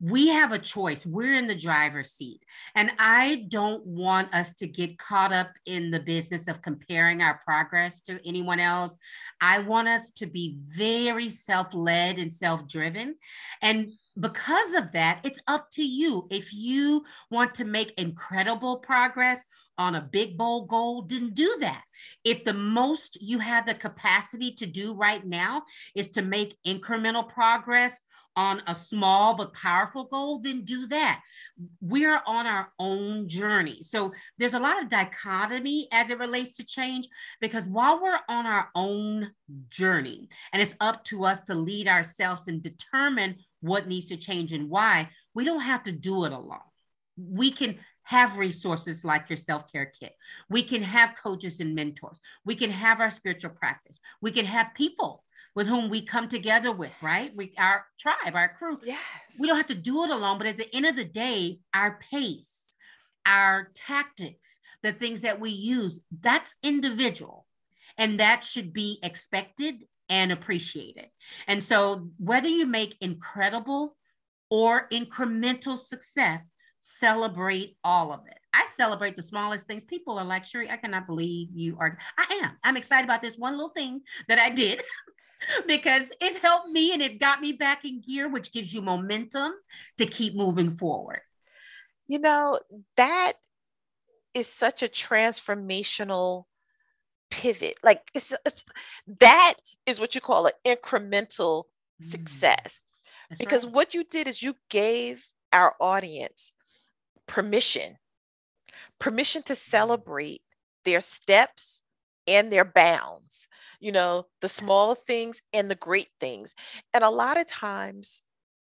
we 0.00 0.28
have 0.28 0.52
a 0.52 0.58
choice. 0.58 1.04
We're 1.04 1.34
in 1.34 1.46
the 1.46 1.54
driver's 1.54 2.12
seat. 2.12 2.42
And 2.74 2.90
I 2.98 3.46
don't 3.48 3.84
want 3.84 4.32
us 4.34 4.52
to 4.54 4.66
get 4.66 4.98
caught 4.98 5.32
up 5.32 5.50
in 5.66 5.90
the 5.90 6.00
business 6.00 6.48
of 6.48 6.62
comparing 6.62 7.20
our 7.20 7.40
progress 7.44 8.00
to 8.02 8.18
anyone 8.26 8.60
else. 8.60 8.94
I 9.40 9.58
want 9.58 9.88
us 9.88 10.10
to 10.12 10.26
be 10.26 10.56
very 10.76 11.28
self 11.28 11.74
led 11.74 12.18
and 12.18 12.32
self 12.32 12.66
driven. 12.66 13.16
And 13.60 13.92
because 14.18 14.74
of 14.74 14.92
that, 14.92 15.20
it's 15.22 15.40
up 15.46 15.70
to 15.72 15.84
you. 15.84 16.26
If 16.30 16.52
you 16.52 17.04
want 17.30 17.54
to 17.56 17.64
make 17.64 17.92
incredible 17.98 18.78
progress 18.78 19.40
on 19.76 19.94
a 19.94 20.00
big, 20.00 20.36
bold 20.36 20.68
goal, 20.68 21.02
then 21.02 21.30
do 21.32 21.56
that. 21.60 21.82
If 22.24 22.44
the 22.44 22.54
most 22.54 23.16
you 23.20 23.38
have 23.38 23.66
the 23.66 23.74
capacity 23.74 24.52
to 24.56 24.66
do 24.66 24.94
right 24.94 25.24
now 25.24 25.62
is 25.94 26.08
to 26.08 26.22
make 26.22 26.56
incremental 26.66 27.26
progress 27.26 27.98
on 28.40 28.62
a 28.66 28.74
small 28.74 29.34
but 29.34 29.52
powerful 29.52 30.04
goal, 30.04 30.38
then 30.38 30.64
do 30.64 30.86
that. 30.86 31.20
We're 31.82 32.22
on 32.26 32.46
our 32.46 32.72
own 32.78 33.28
journey. 33.28 33.82
So 33.82 34.12
there's 34.38 34.54
a 34.54 34.58
lot 34.58 34.82
of 34.82 34.88
dichotomy 34.88 35.88
as 35.92 36.08
it 36.08 36.18
relates 36.18 36.56
to 36.56 36.64
change 36.64 37.06
because 37.42 37.66
while 37.66 38.00
we're 38.02 38.18
on 38.30 38.46
our 38.46 38.68
own 38.74 39.32
journey, 39.68 40.30
and 40.54 40.62
it's 40.62 40.74
up 40.80 41.04
to 41.04 41.26
us 41.26 41.40
to 41.40 41.54
lead 41.54 41.86
ourselves 41.86 42.48
and 42.48 42.62
determine 42.62 43.36
what 43.60 43.86
needs 43.86 44.06
to 44.06 44.16
change 44.16 44.54
and 44.54 44.70
why, 44.70 45.10
we 45.34 45.44
don't 45.44 45.60
have 45.60 45.84
to 45.84 45.92
do 45.92 46.24
it 46.24 46.32
alone. 46.32 46.70
We 47.18 47.50
can 47.50 47.76
have 48.04 48.38
resources 48.38 49.04
like 49.04 49.28
your 49.28 49.36
self 49.36 49.70
care 49.70 49.92
kit. 50.00 50.16
We 50.48 50.62
can 50.62 50.82
have 50.82 51.14
coaches 51.22 51.60
and 51.60 51.74
mentors. 51.74 52.20
We 52.46 52.54
can 52.54 52.70
have 52.70 53.00
our 53.00 53.10
spiritual 53.10 53.50
practice. 53.50 54.00
We 54.22 54.32
can 54.32 54.46
have 54.46 54.68
people 54.74 55.24
with 55.54 55.66
whom 55.66 55.90
we 55.90 56.02
come 56.02 56.28
together 56.28 56.72
with, 56.72 56.92
right? 57.02 57.32
We 57.36 57.52
our 57.58 57.84
tribe, 57.98 58.34
our 58.34 58.54
crew. 58.56 58.78
Yes. 58.84 58.98
We 59.38 59.46
don't 59.46 59.56
have 59.56 59.66
to 59.68 59.74
do 59.74 60.04
it 60.04 60.10
alone, 60.10 60.38
but 60.38 60.46
at 60.46 60.56
the 60.56 60.74
end 60.74 60.86
of 60.86 60.96
the 60.96 61.04
day, 61.04 61.58
our 61.74 61.98
pace, 62.10 62.46
our 63.26 63.70
tactics, 63.74 64.46
the 64.82 64.92
things 64.92 65.22
that 65.22 65.40
we 65.40 65.50
use, 65.50 66.00
that's 66.20 66.54
individual. 66.62 67.46
And 67.98 68.20
that 68.20 68.44
should 68.44 68.72
be 68.72 68.98
expected 69.02 69.84
and 70.08 70.32
appreciated. 70.32 71.06
And 71.46 71.62
so 71.62 72.08
whether 72.18 72.48
you 72.48 72.66
make 72.66 72.96
incredible 73.00 73.96
or 74.48 74.88
incremental 74.90 75.78
success, 75.78 76.50
celebrate 76.80 77.76
all 77.84 78.12
of 78.12 78.20
it. 78.26 78.38
I 78.52 78.66
celebrate 78.76 79.16
the 79.16 79.22
smallest 79.22 79.66
things. 79.66 79.84
People 79.84 80.18
are 80.18 80.24
like, 80.24 80.44
Sherry, 80.44 80.70
I 80.70 80.76
cannot 80.76 81.06
believe 81.06 81.48
you 81.52 81.76
are. 81.78 81.98
I 82.18 82.40
am. 82.42 82.56
I'm 82.64 82.76
excited 82.76 83.04
about 83.04 83.22
this 83.22 83.36
one 83.36 83.52
little 83.52 83.68
thing 83.68 84.00
that 84.28 84.38
I 84.38 84.50
did 84.50 84.82
because 85.66 86.10
it 86.20 86.40
helped 86.40 86.68
me 86.68 86.92
and 86.92 87.02
it 87.02 87.20
got 87.20 87.40
me 87.40 87.52
back 87.52 87.84
in 87.84 88.00
gear, 88.00 88.28
which 88.28 88.52
gives 88.52 88.72
you 88.72 88.82
momentum 88.82 89.52
to 89.98 90.06
keep 90.06 90.34
moving 90.34 90.74
forward. 90.74 91.20
You 92.08 92.18
know, 92.18 92.58
that 92.96 93.34
is 94.34 94.46
such 94.46 94.82
a 94.82 94.88
transformational 94.88 96.44
pivot. 97.30 97.78
Like 97.82 98.10
it's, 98.14 98.32
it's 98.44 98.64
that 99.20 99.54
is 99.86 100.00
what 100.00 100.14
you 100.14 100.20
call 100.20 100.46
an 100.46 100.52
incremental 100.64 101.64
mm. 102.02 102.04
success. 102.04 102.80
That's 103.28 103.38
because 103.38 103.64
right. 103.64 103.74
what 103.74 103.94
you 103.94 104.04
did 104.04 104.26
is 104.26 104.42
you 104.42 104.56
gave 104.68 105.24
our 105.52 105.74
audience 105.80 106.52
permission, 107.26 107.96
permission 108.98 109.42
to 109.44 109.52
mm. 109.52 109.56
celebrate 109.56 110.42
their 110.84 111.00
steps 111.00 111.79
and 112.30 112.52
their 112.52 112.64
bounds 112.64 113.48
you 113.80 113.90
know, 113.90 114.26
the 114.42 114.48
small 114.48 114.94
things 114.94 115.42
and 115.52 115.70
the 115.70 115.74
great 115.74 116.08
things. 116.20 116.54
And 116.92 117.02
a 117.02 117.10
lot 117.10 117.40
of 117.40 117.46
times, 117.46 118.22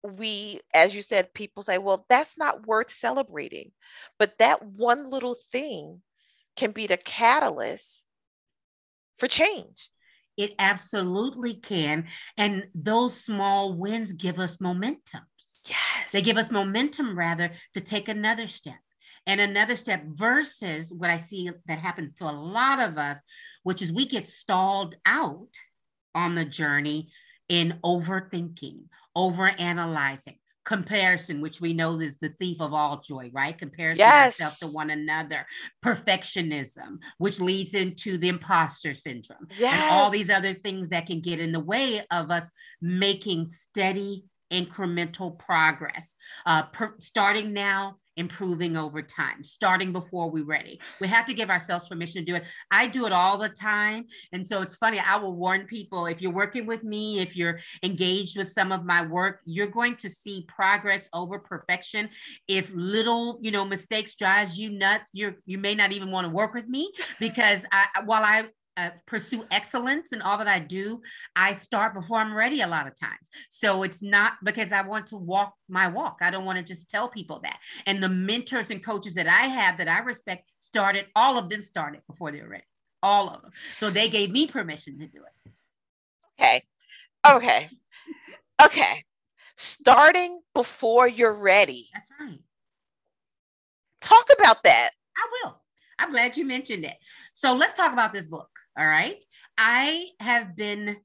we, 0.02 0.60
as 0.74 0.94
you 0.94 1.02
said, 1.02 1.32
people 1.32 1.62
say, 1.62 1.78
well, 1.78 2.04
that's 2.08 2.36
not 2.36 2.66
worth 2.66 2.92
celebrating. 2.92 3.70
But 4.18 4.38
that 4.38 4.64
one 4.64 5.10
little 5.10 5.36
thing 5.52 6.02
can 6.56 6.72
be 6.72 6.86
the 6.86 6.96
catalyst 6.96 8.04
for 9.18 9.28
change. 9.28 9.90
It 10.36 10.54
absolutely 10.58 11.54
can. 11.54 12.06
And 12.36 12.64
those 12.74 13.18
small 13.18 13.72
wins 13.72 14.12
give 14.12 14.38
us 14.38 14.60
momentum. 14.60 15.22
Yes. 15.66 16.12
They 16.12 16.20
give 16.20 16.36
us 16.36 16.50
momentum 16.50 17.16
rather 17.16 17.52
to 17.74 17.80
take 17.80 18.08
another 18.08 18.48
step 18.48 18.74
and 19.26 19.40
another 19.40 19.76
step 19.76 20.04
versus 20.06 20.92
what 20.92 21.10
I 21.10 21.16
see 21.16 21.50
that 21.66 21.78
happens 21.78 22.14
to 22.16 22.24
a 22.24 22.32
lot 22.32 22.80
of 22.80 22.96
us, 22.96 23.18
which 23.62 23.82
is 23.82 23.92
we 23.92 24.06
get 24.06 24.26
stalled 24.26 24.94
out 25.04 25.48
on 26.14 26.34
the 26.34 26.44
journey 26.44 27.10
in 27.48 27.78
overthinking, 27.84 28.84
overanalyzing, 29.16 30.38
comparison, 30.64 31.40
which 31.40 31.60
we 31.60 31.72
know 31.72 31.98
is 32.00 32.18
the 32.18 32.34
thief 32.40 32.60
of 32.60 32.72
all 32.72 33.00
joy, 33.00 33.30
right? 33.32 33.56
Comparison 33.56 34.00
yes. 34.00 34.40
ourselves 34.40 34.58
to 34.58 34.66
one 34.66 34.90
another, 34.90 35.46
perfectionism, 35.84 36.98
which 37.18 37.40
leads 37.40 37.74
into 37.74 38.18
the 38.18 38.28
imposter 38.28 38.94
syndrome, 38.94 39.46
yes. 39.56 39.74
and 39.74 39.90
all 39.92 40.10
these 40.10 40.30
other 40.30 40.54
things 40.54 40.90
that 40.90 41.06
can 41.06 41.20
get 41.20 41.40
in 41.40 41.52
the 41.52 41.60
way 41.60 42.04
of 42.10 42.30
us 42.30 42.50
making 42.80 43.46
steady 43.46 44.24
incremental 44.52 45.38
progress. 45.38 46.14
Uh, 46.44 46.62
per, 46.64 46.94
starting 46.98 47.52
now, 47.52 47.96
improving 48.16 48.76
over 48.76 49.02
time, 49.02 49.42
starting 49.42 49.92
before 49.92 50.30
we're 50.30 50.44
ready. 50.44 50.80
We 51.00 51.08
have 51.08 51.26
to 51.26 51.34
give 51.34 51.50
ourselves 51.50 51.88
permission 51.88 52.24
to 52.24 52.32
do 52.32 52.36
it. 52.36 52.44
I 52.70 52.86
do 52.86 53.06
it 53.06 53.12
all 53.12 53.38
the 53.38 53.48
time. 53.48 54.06
And 54.32 54.46
so 54.46 54.62
it's 54.62 54.74
funny, 54.74 54.98
I 54.98 55.16
will 55.16 55.34
warn 55.34 55.66
people 55.66 56.06
if 56.06 56.20
you're 56.20 56.32
working 56.32 56.66
with 56.66 56.82
me, 56.82 57.20
if 57.20 57.36
you're 57.36 57.60
engaged 57.82 58.36
with 58.36 58.50
some 58.50 58.72
of 58.72 58.84
my 58.84 59.06
work, 59.06 59.40
you're 59.44 59.66
going 59.66 59.96
to 59.96 60.10
see 60.10 60.46
progress 60.48 61.08
over 61.12 61.38
perfection. 61.38 62.08
If 62.48 62.70
little, 62.74 63.38
you 63.42 63.50
know, 63.50 63.64
mistakes 63.64 64.14
drives 64.14 64.58
you 64.58 64.70
nuts, 64.70 65.10
you're 65.12 65.36
you 65.46 65.58
may 65.58 65.74
not 65.74 65.92
even 65.92 66.10
want 66.10 66.26
to 66.26 66.32
work 66.32 66.54
with 66.54 66.68
me 66.68 66.92
because 67.18 67.62
I 67.72 67.86
while 68.04 68.22
I 68.22 68.46
uh, 68.76 68.90
pursue 69.06 69.44
excellence 69.50 70.12
in 70.12 70.20
all 70.20 70.38
that 70.38 70.48
I 70.48 70.58
do, 70.58 71.00
I 71.34 71.54
start 71.54 71.94
before 71.94 72.18
I'm 72.18 72.34
ready 72.34 72.60
a 72.60 72.66
lot 72.66 72.86
of 72.86 72.98
times. 72.98 73.28
So 73.50 73.82
it's 73.82 74.02
not 74.02 74.34
because 74.44 74.72
I 74.72 74.82
want 74.82 75.06
to 75.08 75.16
walk 75.16 75.54
my 75.68 75.88
walk. 75.88 76.18
I 76.20 76.30
don't 76.30 76.44
want 76.44 76.58
to 76.58 76.64
just 76.64 76.90
tell 76.90 77.08
people 77.08 77.40
that. 77.42 77.58
And 77.86 78.02
the 78.02 78.08
mentors 78.08 78.70
and 78.70 78.84
coaches 78.84 79.14
that 79.14 79.26
I 79.26 79.46
have 79.46 79.78
that 79.78 79.88
I 79.88 80.00
respect 80.00 80.50
started, 80.60 81.06
all 81.14 81.38
of 81.38 81.48
them 81.48 81.62
started 81.62 82.02
before 82.06 82.32
they 82.32 82.40
were 82.40 82.48
ready. 82.48 82.64
All 83.02 83.28
of 83.28 83.42
them. 83.42 83.50
So 83.78 83.90
they 83.90 84.08
gave 84.08 84.30
me 84.30 84.46
permission 84.46 84.98
to 84.98 85.06
do 85.06 85.20
it. 85.20 85.52
Okay. 86.38 86.62
Okay. 87.26 87.70
okay. 88.62 89.04
Starting 89.56 90.40
before 90.54 91.08
you're 91.08 91.32
ready. 91.32 91.88
That's 91.94 92.06
right. 92.20 92.40
Talk 94.02 94.28
about 94.38 94.62
that. 94.64 94.90
I 95.16 95.28
will. 95.42 95.56
I'm 95.98 96.12
glad 96.12 96.36
you 96.36 96.44
mentioned 96.44 96.84
it. 96.84 96.96
So 97.34 97.54
let's 97.54 97.74
talk 97.74 97.92
about 97.92 98.12
this 98.12 98.26
book. 98.26 98.50
All 98.78 98.86
right. 98.86 99.16
I 99.56 100.08
have 100.20 100.54
been 100.54 100.96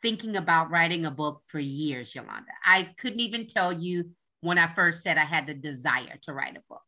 thinking 0.00 0.36
about 0.36 0.70
writing 0.70 1.04
a 1.04 1.10
book 1.10 1.42
for 1.46 1.58
years, 1.58 2.14
Yolanda. 2.14 2.52
I 2.64 2.94
couldn't 2.98 3.20
even 3.20 3.46
tell 3.46 3.72
you 3.72 4.10
when 4.40 4.56
I 4.56 4.72
first 4.74 5.02
said 5.02 5.18
I 5.18 5.24
had 5.24 5.46
the 5.46 5.54
desire 5.54 6.18
to 6.22 6.32
write 6.32 6.56
a 6.56 6.62
book. 6.68 6.80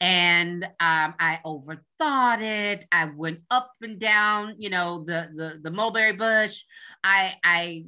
And 0.00 0.64
um, 0.64 1.14
I 1.18 1.40
overthought 1.44 2.40
it. 2.40 2.86
I 2.92 3.06
went 3.06 3.40
up 3.50 3.72
and 3.82 3.98
down, 3.98 4.54
you 4.58 4.70
know, 4.70 5.04
the 5.04 5.28
the 5.34 5.60
the 5.62 5.70
mulberry 5.70 6.12
bush. 6.12 6.62
I 7.04 7.34
I 7.44 7.84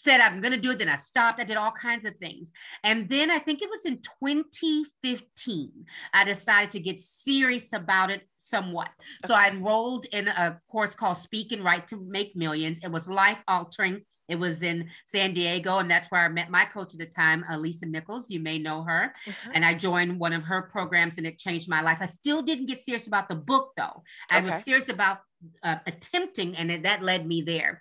said 0.00 0.20
I'm 0.20 0.40
going 0.40 0.52
to 0.52 0.58
do 0.58 0.70
it. 0.70 0.78
Then 0.78 0.88
I 0.88 0.96
stopped. 0.96 1.40
I 1.40 1.44
did 1.44 1.56
all 1.56 1.72
kinds 1.72 2.06
of 2.06 2.16
things. 2.16 2.50
And 2.82 3.08
then 3.08 3.30
I 3.30 3.38
think 3.38 3.60
it 3.60 3.68
was 3.68 3.84
in 3.84 3.98
2015, 3.98 5.70
I 6.14 6.24
decided 6.24 6.72
to 6.72 6.80
get 6.80 7.00
serious 7.00 7.72
about 7.72 8.10
it 8.10 8.26
somewhat. 8.42 8.90
So 9.26 9.34
I 9.34 9.48
enrolled 9.48 10.06
in 10.06 10.28
a 10.28 10.60
course 10.70 10.94
called 10.94 11.18
Speak 11.18 11.52
and 11.52 11.64
Write 11.64 11.88
to 11.88 11.96
Make 11.96 12.36
Millions. 12.36 12.78
It 12.82 12.90
was 12.90 13.08
life 13.08 13.38
altering. 13.48 14.02
It 14.28 14.36
was 14.36 14.62
in 14.62 14.88
San 15.06 15.34
Diego, 15.34 15.78
and 15.78 15.90
that's 15.90 16.08
where 16.10 16.24
I 16.24 16.28
met 16.28 16.48
my 16.48 16.64
coach 16.64 16.92
at 16.92 16.98
the 16.98 17.06
time, 17.06 17.44
Alisa 17.50 17.84
Nichols. 17.84 18.30
You 18.30 18.40
may 18.40 18.58
know 18.58 18.82
her. 18.84 19.14
Uh-huh. 19.26 19.50
And 19.52 19.64
I 19.64 19.74
joined 19.74 20.18
one 20.18 20.32
of 20.32 20.44
her 20.44 20.62
programs, 20.62 21.18
and 21.18 21.26
it 21.26 21.38
changed 21.38 21.68
my 21.68 21.82
life. 21.82 21.98
I 22.00 22.06
still 22.06 22.40
didn't 22.40 22.66
get 22.66 22.80
serious 22.80 23.06
about 23.06 23.28
the 23.28 23.34
book, 23.34 23.72
though. 23.76 24.02
I 24.30 24.38
okay. 24.38 24.50
was 24.50 24.64
serious 24.64 24.88
about 24.88 25.18
uh, 25.62 25.76
attempting, 25.86 26.56
and 26.56 26.70
it, 26.70 26.84
that 26.84 27.02
led 27.02 27.26
me 27.26 27.42
there 27.42 27.80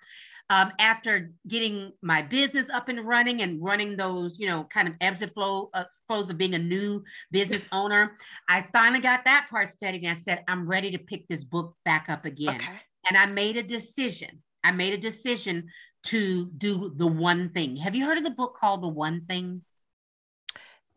um, 0.51 0.73
after 0.79 1.31
getting 1.47 1.93
my 2.01 2.21
business 2.21 2.69
up 2.69 2.89
and 2.89 3.07
running 3.07 3.41
and 3.41 3.63
running 3.63 3.95
those, 3.95 4.37
you 4.37 4.47
know, 4.47 4.65
kind 4.65 4.89
of 4.89 4.95
ebbs 4.99 5.21
and 5.21 5.33
flow, 5.33 5.69
uh, 5.73 5.85
flows 6.09 6.29
of 6.29 6.37
being 6.37 6.55
a 6.55 6.59
new 6.59 7.05
business 7.31 7.63
owner, 7.71 8.17
I 8.49 8.67
finally 8.73 8.99
got 8.99 9.23
that 9.23 9.47
part 9.49 9.69
steady 9.69 10.05
and 10.05 10.09
I 10.09 10.19
said, 10.19 10.43
I'm 10.49 10.67
ready 10.67 10.91
to 10.91 10.97
pick 10.97 11.25
this 11.29 11.45
book 11.45 11.77
back 11.85 12.07
up 12.09 12.25
again. 12.25 12.57
Okay. 12.57 12.81
And 13.07 13.17
I 13.17 13.27
made 13.27 13.55
a 13.55 13.63
decision. 13.63 14.43
I 14.61 14.71
made 14.71 14.93
a 14.93 14.97
decision 14.97 15.69
to 16.07 16.47
do 16.57 16.91
the 16.97 17.07
one 17.07 17.51
thing. 17.51 17.77
Have 17.77 17.95
you 17.95 18.05
heard 18.05 18.17
of 18.17 18.25
the 18.25 18.29
book 18.29 18.57
called 18.59 18.83
The 18.83 18.89
One 18.89 19.21
Thing? 19.29 19.61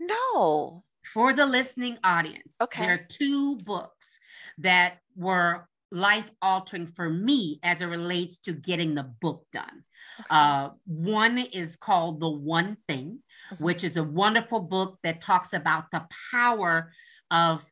No. 0.00 0.82
For 1.12 1.32
the 1.32 1.46
listening 1.46 1.98
audience, 2.02 2.56
okay. 2.60 2.82
there 2.82 2.94
are 2.94 3.06
two 3.08 3.56
books 3.58 4.18
that 4.58 4.98
were 5.14 5.68
life 5.94 6.30
altering 6.42 6.88
for 6.88 7.08
me 7.08 7.60
as 7.62 7.80
it 7.80 7.86
relates 7.86 8.38
to 8.38 8.52
getting 8.52 8.94
the 8.94 9.04
book 9.04 9.46
done. 9.52 9.84
Okay. 10.20 10.26
Uh, 10.30 10.70
one 10.86 11.38
is 11.38 11.76
called 11.76 12.20
The 12.20 12.28
One 12.28 12.76
Thing, 12.88 13.20
mm-hmm. 13.52 13.64
which 13.64 13.84
is 13.84 13.96
a 13.96 14.04
wonderful 14.04 14.60
book 14.60 14.98
that 15.02 15.20
talks 15.20 15.52
about 15.52 15.90
the 15.90 16.04
power 16.32 16.92
of 17.30 17.64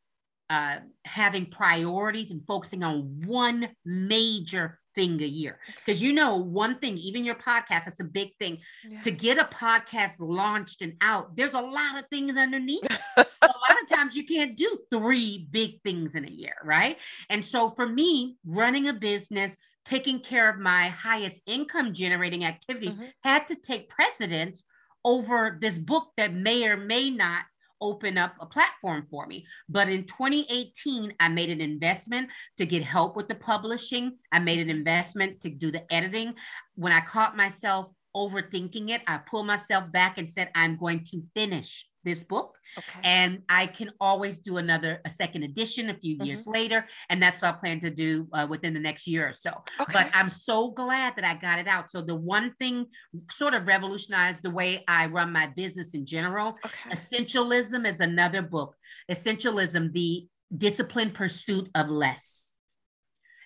uh, 0.50 0.76
having 1.04 1.46
priorities 1.46 2.30
and 2.30 2.42
focusing 2.46 2.82
on 2.82 3.22
one 3.26 3.68
major 3.84 4.78
thing 4.94 5.22
a 5.22 5.26
year. 5.26 5.58
Because 5.76 6.02
you 6.02 6.12
know, 6.12 6.36
one 6.36 6.78
thing, 6.78 6.98
even 6.98 7.24
your 7.24 7.36
podcast, 7.36 7.86
that's 7.86 8.00
a 8.00 8.04
big 8.04 8.36
thing. 8.38 8.58
Yeah. 8.88 9.00
To 9.02 9.10
get 9.10 9.38
a 9.38 9.44
podcast 9.44 10.14
launched 10.18 10.82
and 10.82 10.94
out, 11.00 11.36
there's 11.36 11.54
a 11.54 11.60
lot 11.60 11.98
of 11.98 12.06
things 12.08 12.36
underneath. 12.36 12.86
a 13.82 13.84
lot 13.84 13.90
of 13.90 13.96
times 13.96 14.16
you 14.16 14.26
can't 14.26 14.56
do 14.56 14.78
three 14.90 15.48
big 15.50 15.82
things 15.82 16.14
in 16.14 16.24
a 16.24 16.30
year, 16.30 16.54
right? 16.64 16.96
And 17.28 17.44
so 17.44 17.70
for 17.70 17.86
me, 17.86 18.36
running 18.46 18.88
a 18.88 18.92
business, 18.92 19.56
taking 19.84 20.20
care 20.20 20.48
of 20.48 20.58
my 20.58 20.88
highest 20.88 21.40
income 21.46 21.92
generating 21.94 22.44
activities 22.44 22.94
mm-hmm. 22.94 23.06
had 23.22 23.48
to 23.48 23.56
take 23.56 23.88
precedence 23.88 24.64
over 25.04 25.58
this 25.60 25.78
book 25.78 26.08
that 26.16 26.32
may 26.32 26.64
or 26.64 26.76
may 26.76 27.10
not 27.10 27.44
open 27.80 28.16
up 28.16 28.34
a 28.40 28.46
platform 28.46 29.04
for 29.10 29.26
me. 29.26 29.44
But 29.68 29.88
in 29.88 30.04
2018, 30.04 31.14
I 31.18 31.28
made 31.28 31.50
an 31.50 31.60
investment 31.60 32.28
to 32.58 32.64
get 32.64 32.84
help 32.84 33.16
with 33.16 33.26
the 33.26 33.34
publishing. 33.34 34.18
I 34.30 34.38
made 34.38 34.60
an 34.60 34.70
investment 34.70 35.40
to 35.40 35.50
do 35.50 35.72
the 35.72 35.92
editing. 35.92 36.34
When 36.76 36.92
I 36.92 37.00
caught 37.00 37.36
myself 37.36 37.88
overthinking 38.14 38.90
it, 38.90 39.02
I 39.08 39.18
pulled 39.18 39.48
myself 39.48 39.90
back 39.90 40.18
and 40.18 40.30
said, 40.30 40.50
I'm 40.54 40.76
going 40.76 41.04
to 41.06 41.24
finish 41.34 41.86
this 42.04 42.24
book. 42.24 42.56
Okay. 42.78 43.00
And 43.04 43.42
I 43.48 43.66
can 43.66 43.90
always 44.00 44.38
do 44.38 44.56
another, 44.56 45.00
a 45.04 45.10
second 45.10 45.42
edition 45.42 45.90
a 45.90 45.94
few 45.94 46.16
mm-hmm. 46.16 46.24
years 46.24 46.46
later. 46.46 46.86
And 47.08 47.22
that's 47.22 47.40
what 47.40 47.54
I 47.54 47.58
plan 47.58 47.80
to 47.80 47.90
do 47.90 48.28
uh, 48.32 48.46
within 48.48 48.74
the 48.74 48.80
next 48.80 49.06
year 49.06 49.28
or 49.28 49.34
so. 49.34 49.50
Okay. 49.80 49.92
But 49.92 50.10
I'm 50.14 50.30
so 50.30 50.70
glad 50.70 51.14
that 51.16 51.24
I 51.24 51.34
got 51.34 51.58
it 51.58 51.68
out. 51.68 51.90
So 51.90 52.02
the 52.02 52.14
one 52.14 52.54
thing 52.58 52.86
sort 53.30 53.54
of 53.54 53.66
revolutionized 53.66 54.42
the 54.42 54.50
way 54.50 54.84
I 54.88 55.06
run 55.06 55.32
my 55.32 55.46
business 55.46 55.94
in 55.94 56.06
general. 56.06 56.56
Okay. 56.64 56.96
Essentialism 56.96 57.86
is 57.86 58.00
another 58.00 58.42
book. 58.42 58.74
Essentialism, 59.10 59.92
the 59.92 60.26
disciplined 60.56 61.14
pursuit 61.14 61.68
of 61.74 61.88
less. 61.88 62.54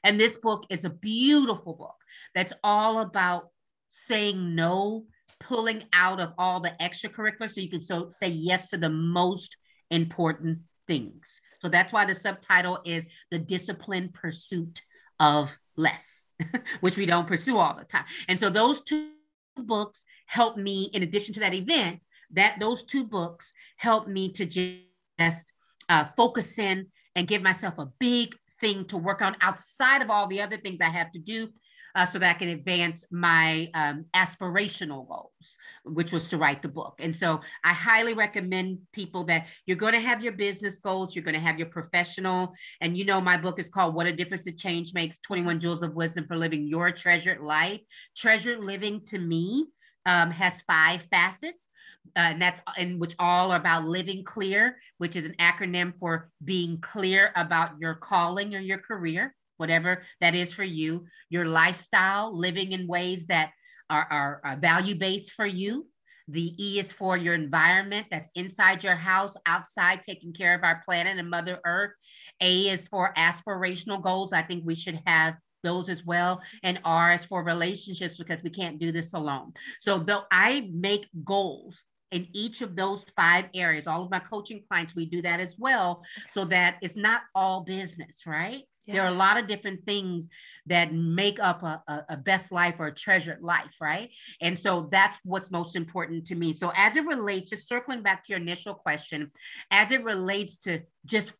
And 0.04 0.20
this 0.20 0.36
book 0.36 0.64
is 0.70 0.84
a 0.84 0.90
beautiful 0.90 1.74
book 1.74 1.96
that's 2.34 2.52
all 2.62 3.00
about 3.00 3.48
saying 3.92 4.54
no 4.54 5.06
pulling 5.40 5.84
out 5.92 6.20
of 6.20 6.32
all 6.38 6.60
the 6.60 6.72
extracurricular 6.80 7.50
so 7.50 7.60
you 7.60 7.68
can 7.68 7.80
so 7.80 8.10
say 8.10 8.28
yes 8.28 8.70
to 8.70 8.76
the 8.76 8.88
most 8.88 9.56
important 9.90 10.58
things. 10.86 11.26
So 11.60 11.68
that's 11.68 11.92
why 11.92 12.04
the 12.04 12.14
subtitle 12.14 12.80
is 12.84 13.04
the 13.30 13.38
disciplined 13.38 14.14
pursuit 14.14 14.82
of 15.18 15.56
less, 15.76 16.26
which 16.80 16.96
we 16.96 17.06
don't 17.06 17.26
pursue 17.26 17.58
all 17.58 17.76
the 17.76 17.84
time. 17.84 18.04
And 18.28 18.38
so 18.38 18.50
those 18.50 18.82
two 18.82 19.10
books 19.56 20.04
help 20.26 20.56
me, 20.56 20.90
in 20.92 21.02
addition 21.02 21.34
to 21.34 21.40
that 21.40 21.54
event, 21.54 22.04
that 22.32 22.56
those 22.60 22.84
two 22.84 23.04
books 23.04 23.52
help 23.76 24.08
me 24.08 24.32
to 24.32 24.46
just 24.46 25.46
uh, 25.88 26.04
focus 26.16 26.58
in 26.58 26.86
and 27.14 27.28
give 27.28 27.42
myself 27.42 27.74
a 27.78 27.90
big 27.98 28.34
thing 28.60 28.84
to 28.86 28.96
work 28.96 29.22
on 29.22 29.36
outside 29.40 30.02
of 30.02 30.10
all 30.10 30.26
the 30.26 30.40
other 30.40 30.56
things 30.56 30.80
I 30.80 30.90
have 30.90 31.12
to 31.12 31.18
do 31.18 31.48
uh, 31.96 32.04
so 32.04 32.18
that 32.18 32.36
I 32.36 32.38
can 32.38 32.48
advance 32.48 33.04
my 33.10 33.70
um, 33.72 34.04
aspirational 34.14 35.08
goals, 35.08 35.56
which 35.82 36.12
was 36.12 36.28
to 36.28 36.36
write 36.36 36.60
the 36.60 36.68
book. 36.68 36.96
And 36.98 37.16
so 37.16 37.40
I 37.64 37.72
highly 37.72 38.12
recommend 38.12 38.80
people 38.92 39.24
that 39.24 39.46
you're 39.64 39.78
going 39.78 39.94
to 39.94 40.00
have 40.00 40.22
your 40.22 40.34
business 40.34 40.78
goals, 40.78 41.16
you're 41.16 41.24
going 41.24 41.34
to 41.34 41.40
have 41.40 41.58
your 41.58 41.68
professional, 41.68 42.52
and 42.82 42.98
you 42.98 43.06
know, 43.06 43.20
my 43.20 43.38
book 43.38 43.58
is 43.58 43.70
called 43.70 43.94
What 43.94 44.06
a 44.06 44.12
Difference 44.12 44.46
a 44.46 44.52
Change 44.52 44.92
Makes 44.92 45.18
21 45.20 45.58
Jewels 45.58 45.82
of 45.82 45.94
Wisdom 45.94 46.26
for 46.28 46.36
Living 46.36 46.68
Your 46.68 46.92
Treasured 46.92 47.40
Life. 47.40 47.80
Treasured 48.14 48.60
living 48.60 49.00
to 49.06 49.18
me 49.18 49.66
um, 50.04 50.30
has 50.30 50.60
five 50.66 51.02
facets. 51.10 51.68
Uh, 52.14 52.20
and 52.20 52.40
that's 52.40 52.60
in 52.78 53.00
which 53.00 53.16
all 53.18 53.50
are 53.50 53.56
about 53.56 53.84
living 53.84 54.22
clear, 54.22 54.78
which 54.98 55.16
is 55.16 55.24
an 55.24 55.34
acronym 55.40 55.92
for 55.98 56.30
being 56.44 56.78
clear 56.80 57.32
about 57.34 57.72
your 57.80 57.94
calling 57.94 58.54
or 58.54 58.60
your 58.60 58.78
career 58.78 59.34
whatever 59.56 60.02
that 60.20 60.34
is 60.34 60.52
for 60.52 60.64
you, 60.64 61.06
your 61.30 61.46
lifestyle, 61.46 62.36
living 62.36 62.72
in 62.72 62.86
ways 62.86 63.26
that 63.26 63.50
are, 63.90 64.06
are, 64.10 64.40
are 64.44 64.56
value 64.56 64.94
based 64.94 65.30
for 65.32 65.46
you. 65.46 65.86
The 66.28 66.54
E 66.58 66.80
is 66.80 66.90
for 66.90 67.16
your 67.16 67.34
environment 67.34 68.08
that's 68.10 68.28
inside 68.34 68.82
your 68.82 68.96
house, 68.96 69.34
outside, 69.46 70.02
taking 70.02 70.32
care 70.32 70.54
of 70.54 70.64
our 70.64 70.82
planet 70.84 71.18
and 71.18 71.30
Mother 71.30 71.60
Earth. 71.64 71.92
A 72.40 72.68
is 72.68 72.88
for 72.88 73.14
aspirational 73.16 74.02
goals. 74.02 74.32
I 74.32 74.42
think 74.42 74.64
we 74.66 74.74
should 74.74 75.00
have 75.06 75.34
those 75.62 75.88
as 75.88 76.04
well. 76.04 76.42
And 76.62 76.80
R 76.84 77.12
is 77.12 77.24
for 77.24 77.44
relationships 77.44 78.16
because 78.16 78.42
we 78.42 78.50
can't 78.50 78.78
do 78.78 78.90
this 78.90 79.14
alone. 79.14 79.52
So 79.80 80.00
though 80.00 80.22
I 80.32 80.68
make 80.72 81.08
goals 81.24 81.80
in 82.12 82.28
each 82.32 82.60
of 82.60 82.76
those 82.76 83.04
five 83.16 83.46
areas, 83.54 83.86
all 83.86 84.02
of 84.02 84.10
my 84.10 84.20
coaching 84.20 84.62
clients, 84.68 84.94
we 84.94 85.06
do 85.06 85.22
that 85.22 85.40
as 85.40 85.54
well, 85.58 86.02
so 86.32 86.44
that 86.46 86.76
it's 86.82 86.96
not 86.96 87.22
all 87.34 87.62
business, 87.62 88.22
right? 88.26 88.62
There 88.86 89.02
are 89.02 89.08
a 89.08 89.14
lot 89.14 89.36
of 89.36 89.48
different 89.48 89.84
things 89.84 90.28
that 90.66 90.92
make 90.92 91.38
up 91.40 91.62
a, 91.62 91.82
a, 91.86 92.04
a, 92.10 92.16
best 92.16 92.52
life 92.52 92.76
or 92.78 92.86
a 92.86 92.94
treasured 92.94 93.40
life, 93.40 93.76
right? 93.80 94.10
And 94.40 94.58
so 94.58 94.88
that's 94.90 95.16
what's 95.24 95.50
most 95.50 95.76
important 95.76 96.26
to 96.26 96.34
me. 96.34 96.52
So, 96.52 96.72
as 96.74 96.96
it 96.96 97.06
relates, 97.06 97.50
just 97.50 97.68
circling 97.68 98.02
back 98.02 98.24
to 98.24 98.32
your 98.32 98.40
initial 98.40 98.74
question, 98.74 99.30
as 99.70 99.90
it 99.90 100.04
relates 100.04 100.56
to 100.58 100.82
just 101.04 101.32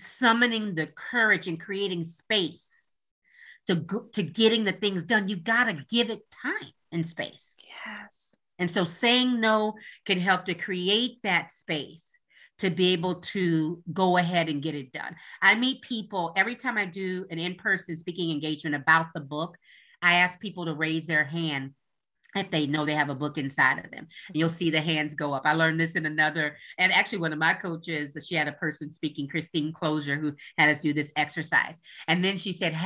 summoning 0.00 0.74
the 0.74 0.86
courage 0.86 1.48
and 1.48 1.60
creating 1.60 2.04
space 2.04 2.66
to, 3.66 3.76
go, 3.76 4.00
to 4.12 4.22
getting 4.22 4.64
the 4.64 4.72
things 4.72 5.02
done, 5.02 5.28
you 5.28 5.36
got 5.36 5.64
to 5.64 5.84
give 5.88 6.10
it 6.10 6.22
time 6.30 6.72
and 6.92 7.06
space. 7.06 7.54
Yes. 7.58 8.36
And 8.58 8.70
so, 8.70 8.84
saying 8.84 9.40
no 9.40 9.74
can 10.06 10.20
help 10.20 10.44
to 10.46 10.54
create 10.54 11.18
that 11.22 11.52
space 11.52 12.18
to 12.58 12.70
be 12.70 12.92
able 12.92 13.16
to 13.16 13.82
go 13.92 14.16
ahead 14.16 14.48
and 14.48 14.62
get 14.62 14.74
it 14.74 14.92
done. 14.92 15.16
I 15.42 15.54
meet 15.54 15.82
people 15.82 16.32
every 16.36 16.54
time 16.54 16.78
I 16.78 16.86
do 16.86 17.26
an 17.30 17.38
in 17.38 17.56
person 17.56 17.96
speaking 17.96 18.30
engagement 18.30 18.76
about 18.76 19.06
the 19.14 19.20
book. 19.20 19.56
I 20.00 20.14
ask 20.14 20.38
people 20.38 20.66
to 20.66 20.74
raise 20.74 21.06
their 21.06 21.24
hand 21.24 21.72
if 22.36 22.50
they 22.50 22.66
know 22.66 22.84
they 22.84 22.94
have 22.94 23.10
a 23.10 23.14
book 23.14 23.38
inside 23.38 23.84
of 23.84 23.90
them. 23.90 24.08
You'll 24.32 24.50
see 24.50 24.70
the 24.70 24.80
hands 24.80 25.14
go 25.14 25.32
up. 25.32 25.42
I 25.44 25.54
learned 25.54 25.78
this 25.78 25.96
in 25.96 26.04
another, 26.06 26.56
and 26.78 26.92
actually, 26.92 27.18
one 27.18 27.32
of 27.32 27.38
my 27.38 27.54
coaches, 27.54 28.16
she 28.26 28.34
had 28.34 28.48
a 28.48 28.52
person 28.52 28.90
speaking, 28.90 29.28
Christine 29.28 29.72
Kloser, 29.72 30.18
who 30.18 30.32
had 30.58 30.68
us 30.68 30.80
do 30.80 30.92
this 30.92 31.12
exercise. 31.16 31.76
And 32.08 32.24
then 32.24 32.36
she 32.36 32.52
said, 32.52 32.76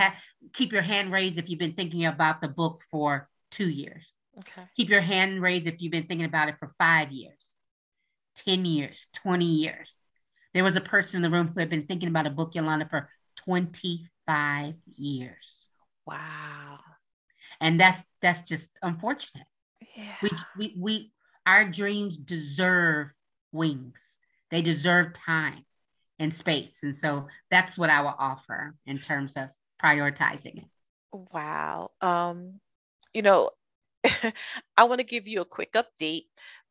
Keep 0.52 0.72
your 0.72 0.82
hand 0.82 1.12
raised 1.12 1.38
if 1.38 1.48
you've 1.48 1.58
been 1.58 1.74
thinking 1.74 2.04
about 2.04 2.40
the 2.40 2.48
book 2.48 2.82
for 2.90 3.28
two 3.50 3.68
years. 3.68 4.12
Okay. 4.38 4.62
Keep 4.76 4.90
your 4.90 5.00
hand 5.00 5.42
raised 5.42 5.66
if 5.66 5.80
you've 5.80 5.92
been 5.92 6.06
thinking 6.06 6.26
about 6.26 6.48
it 6.48 6.56
for 6.58 6.70
five 6.78 7.10
years. 7.10 7.57
10 8.44 8.64
years, 8.64 9.08
20 9.14 9.44
years. 9.44 10.00
There 10.54 10.64
was 10.64 10.76
a 10.76 10.80
person 10.80 11.16
in 11.16 11.22
the 11.22 11.36
room 11.36 11.48
who 11.48 11.60
had 11.60 11.70
been 11.70 11.86
thinking 11.86 12.08
about 12.08 12.26
a 12.26 12.30
book, 12.30 12.54
Yolanda, 12.54 12.88
for 12.88 13.08
25 13.44 14.74
years. 14.96 15.68
Wow. 16.06 16.78
And 17.60 17.78
that's 17.78 18.02
that's 18.22 18.48
just 18.48 18.68
unfortunate. 18.82 19.46
Yeah. 19.96 20.14
We 20.22 20.30
we 20.56 20.74
we 20.78 21.12
our 21.46 21.64
dreams 21.64 22.16
deserve 22.16 23.08
wings. 23.52 24.18
They 24.50 24.62
deserve 24.62 25.12
time 25.12 25.64
and 26.18 26.32
space. 26.32 26.82
And 26.82 26.96
so 26.96 27.28
that's 27.50 27.78
what 27.78 27.90
I 27.90 28.00
will 28.00 28.14
offer 28.18 28.74
in 28.86 28.98
terms 28.98 29.34
of 29.36 29.48
prioritizing 29.82 30.58
it. 30.58 30.64
Wow. 31.12 31.90
Um, 32.00 32.60
you 33.12 33.22
know, 33.22 33.50
I 34.76 34.84
want 34.84 35.00
to 35.00 35.06
give 35.06 35.28
you 35.28 35.40
a 35.40 35.46
quick 35.46 35.74
update 35.74 36.24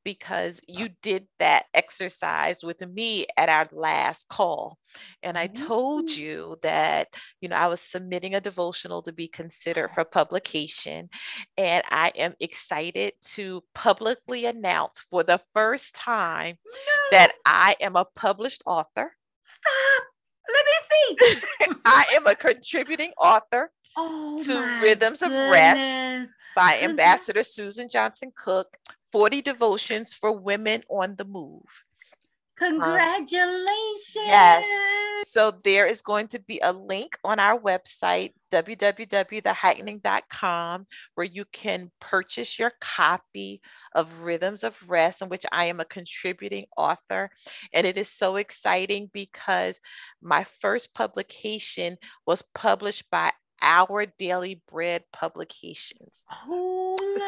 because 0.08 0.62
you 0.70 0.88
did 1.04 1.28
that 1.38 1.65
exercise 1.74 2.63
with 2.63 2.80
me 2.80 3.26
at 3.36 3.50
our 3.50 3.67
last 3.74 4.26
call. 4.30 4.78
And 5.22 5.38
I 5.38 5.48
told 5.48 6.06
mm-hmm. 6.06 6.22
you 6.22 6.58
that, 6.62 7.10
you 7.41 7.50
know, 7.50 7.58
I 7.58 7.67
was 7.67 7.82
submitting 7.82 8.34
a 8.34 8.39
devotional 8.39 9.02
to 9.02 9.12
be 9.12 9.28
considered 9.28 9.89
for 9.93 10.06
publication. 10.06 11.10
And 11.58 11.84
I 11.89 12.13
am 12.15 12.36
excited 12.39 13.15
to 13.34 13.62
publicly 13.76 14.46
announce 14.46 15.04
for 15.10 15.24
the 15.24 15.41
first 15.54 15.93
time 15.93 16.56
no. 16.65 17.17
that 17.17 17.34
I 17.46 17.76
am 17.82 17.98
a 17.98 18.06
published 18.06 18.63
author. 18.65 19.12
Stop. 19.43 20.04
Let 20.48 20.65
me 20.65 21.17
see. 21.20 21.76
I 21.86 22.06
am 22.15 22.28
a 22.28 22.36
contributing 22.36 23.12
author 23.17 23.72
oh, 23.98 24.41
to 24.41 24.82
Rhythms 24.82 25.20
goodness. 25.20 25.48
of 25.48 25.52
Rest 25.52 26.32
by 26.56 26.80
Ambassador 26.82 27.41
Suzan 27.41 27.91
Johnson 27.91 28.32
Cook 28.41 28.78
40 29.17 29.41
devotions 29.41 30.13
for 30.13 30.32
women 30.32 30.84
on 30.91 31.15
the 31.15 31.25
move. 31.25 31.63
Congratulations. 32.56 34.15
Um, 34.15 34.27
yes. 34.27 34.63
So 35.25 35.51
there 35.63 35.88
is 35.88 36.03
going 36.03 36.27
to 36.27 36.39
be 36.39 36.60
a 36.62 36.71
link 36.71 37.17
on 37.23 37.39
our 37.39 37.60
website, 37.60 38.34
www.theheightening.com, 38.51 40.86
where 41.15 41.25
you 41.25 41.45
can 41.51 41.89
purchase 41.99 42.60
your 42.60 42.73
copy 42.80 43.60
of 43.95 44.21
Rhythms 44.21 44.63
of 44.63 44.77
Rest, 44.88 45.23
in 45.23 45.30
which 45.30 45.47
I 45.51 45.65
am 45.65 45.80
a 45.80 45.86
contributing 45.86 46.67
author. 46.77 47.32
And 47.73 47.88
it 47.88 47.97
is 47.97 48.10
so 48.10 48.36
exciting 48.36 49.10
because 49.12 49.80
my 50.21 50.45
first 50.62 50.93
publication 50.93 51.97
was 52.27 52.43
published 52.53 53.10
by 53.10 53.32
our 53.63 54.06
daily 54.19 54.62
bread 54.71 55.06
publications. 55.12 56.23
Oh, 56.47 56.76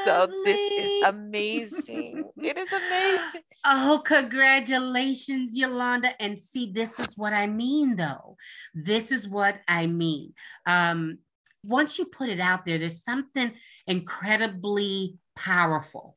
so 0.04 0.28
this 0.46 0.72
is 0.72 1.08
amazing. 1.08 2.30
it 2.42 2.58
is 2.58 2.68
amazing. 2.72 3.42
Oh, 3.66 4.02
congratulations, 4.06 5.52
Yolanda. 5.54 6.10
And 6.22 6.40
see, 6.40 6.72
this 6.72 6.98
is 6.98 7.18
what 7.18 7.34
I 7.34 7.46
mean, 7.46 7.98
though. 7.98 8.38
This 8.74 9.12
is 9.12 9.28
what 9.28 9.60
I 9.68 9.86
mean. 9.86 10.34
Um, 10.66 11.18
once 11.64 11.98
you 12.00 12.06
put 12.06 12.30
it 12.30 12.40
out 12.40 12.66
there, 12.66 12.78
there's 12.78 13.04
something 13.04 13.52
incredibly 13.86 15.18
powerful 15.36 16.16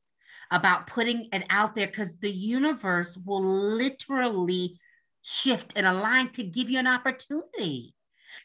about 0.52 0.86
putting 0.86 1.28
it 1.32 1.44
out 1.50 1.74
there 1.74 1.86
because 1.86 2.18
the 2.18 2.30
universe 2.30 3.18
will 3.24 3.42
literally 3.42 4.78
shift 5.22 5.72
and 5.76 5.86
align 5.86 6.30
to 6.34 6.44
give 6.44 6.68
you 6.68 6.78
an 6.78 6.86
opportunity. 6.86 7.94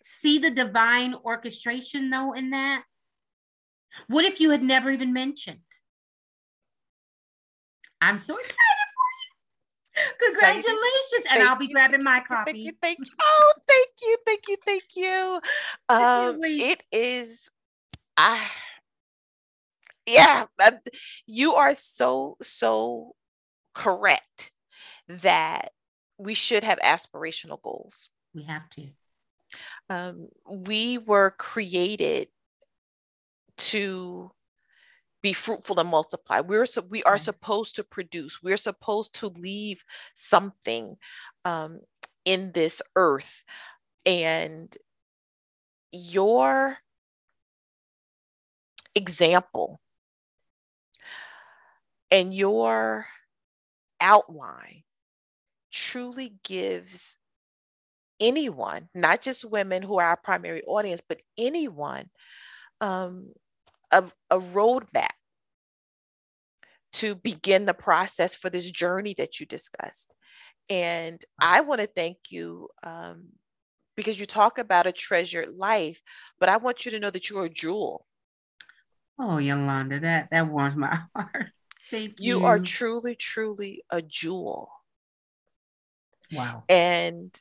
See 0.03 0.39
the 0.39 0.51
divine 0.51 1.13
orchestration, 1.13 2.09
though, 2.09 2.33
in 2.33 2.51
that? 2.51 2.83
What 4.07 4.25
if 4.25 4.39
you 4.39 4.51
had 4.51 4.63
never 4.63 4.91
even 4.91 5.13
mentioned? 5.13 5.59
I'm 7.99 8.19
so 8.19 8.35
excited 8.35 8.55
for 8.95 10.01
you. 10.03 10.31
Congratulations. 10.31 11.25
and 11.31 11.43
I'll 11.43 11.55
be 11.55 11.65
you, 11.65 11.73
grabbing 11.73 12.03
my 12.03 12.21
copy. 12.21 12.51
Thank 12.51 12.65
you. 12.65 12.71
Thank 12.81 12.99
you. 12.99 13.11
Oh, 13.19 13.53
thank 13.67 13.89
you. 14.01 14.17
Thank 14.25 14.41
you. 14.47 14.57
Thank 14.63 14.83
you. 14.95 15.39
Um, 15.89 16.39
it 16.43 16.83
is, 16.91 17.49
I, 18.15 18.47
yeah, 20.05 20.45
you 21.25 21.55
are 21.55 21.73
so, 21.75 22.37
so 22.41 23.15
correct 23.73 24.51
that 25.07 25.71
we 26.17 26.33
should 26.33 26.63
have 26.63 26.79
aspirational 26.79 27.61
goals. 27.61 28.09
We 28.33 28.43
have 28.43 28.69
to 28.71 28.87
um, 29.89 30.27
we 30.49 30.97
were 30.97 31.31
created 31.37 32.27
to 33.57 34.31
be 35.21 35.33
fruitful 35.33 35.79
and 35.79 35.89
multiply. 35.89 36.41
We're 36.41 36.65
we 36.89 37.03
are 37.03 37.17
supposed 37.17 37.75
to 37.75 37.83
produce. 37.83 38.41
We're 38.41 38.57
supposed 38.57 39.15
to 39.15 39.27
leave 39.27 39.83
something 40.13 40.97
um, 41.45 41.81
in 42.25 42.51
this 42.53 42.81
earth, 42.95 43.43
and 44.05 44.75
your 45.91 46.77
example 48.95 49.79
and 52.11 52.33
your 52.33 53.05
outline 54.01 54.83
truly 55.71 56.33
gives 56.43 57.17
anyone, 58.19 58.89
not 58.95 59.21
just 59.21 59.49
women 59.49 59.83
who 59.83 59.99
are 59.99 60.07
our 60.07 60.17
primary 60.17 60.63
audience, 60.63 61.01
but 61.07 61.21
anyone, 61.37 62.09
um, 62.81 63.33
a, 63.91 64.03
a 64.29 64.39
roadmap 64.39 65.07
to 66.93 67.15
begin 67.15 67.65
the 67.65 67.73
process 67.73 68.35
for 68.35 68.49
this 68.49 68.69
journey 68.69 69.13
that 69.17 69.39
you 69.39 69.45
discussed. 69.45 70.13
And 70.69 71.23
I 71.39 71.61
want 71.61 71.81
to 71.81 71.87
thank 71.87 72.17
you 72.29 72.69
um, 72.83 73.27
because 73.95 74.19
you 74.19 74.25
talk 74.25 74.57
about 74.57 74.87
a 74.87 74.91
treasured 74.91 75.51
life, 75.51 76.01
but 76.39 76.49
I 76.49 76.57
want 76.57 76.85
you 76.85 76.91
to 76.91 76.99
know 76.99 77.09
that 77.09 77.29
you're 77.29 77.45
a 77.45 77.49
jewel. 77.49 78.05
Oh, 79.19 79.37
Yolanda, 79.37 79.99
that 79.99 80.29
that 80.31 80.47
warms 80.47 80.75
my 80.75 80.99
heart. 81.15 81.47
Thank 81.89 82.19
you. 82.19 82.39
You 82.39 82.45
are 82.45 82.59
truly, 82.59 83.15
truly 83.15 83.83
a 83.89 84.01
jewel. 84.01 84.69
Wow. 86.31 86.63
And 86.67 87.37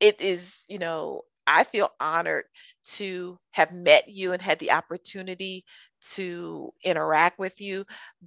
it 0.00 0.20
is, 0.20 0.56
you 0.68 0.78
know, 0.78 1.22
I 1.48 1.64
feel 1.64 1.90
honored 2.00 2.44
to 2.96 3.38
have 3.52 3.72
met 3.72 4.08
you 4.08 4.32
and 4.32 4.42
had 4.42 4.60
the 4.60 4.72
opportunity 4.72 5.64
to 6.14 6.72
interact 6.84 7.38
with 7.38 7.60
you. 7.60 7.86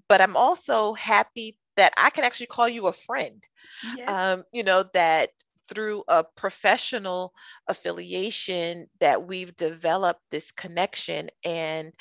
But 0.10 0.22
I'm 0.22 0.36
also 0.36 0.94
happy 0.94 1.58
that 1.78 1.94
I 1.98 2.10
can 2.10 2.24
actually 2.24 2.48
call 2.48 2.68
you 2.68 2.88
a 2.88 2.94
friend. 2.94 3.44
Yes. 3.82 4.10
Um, 4.10 4.44
you 4.54 4.64
know, 4.64 4.86
that 4.94 5.30
through 5.70 6.04
a 6.10 6.26
professional 6.36 7.34
affiliation 7.68 8.88
that 9.00 9.28
we've 9.28 9.56
developed 9.56 10.22
this 10.32 10.52
connection 10.52 11.30
and 11.46 11.94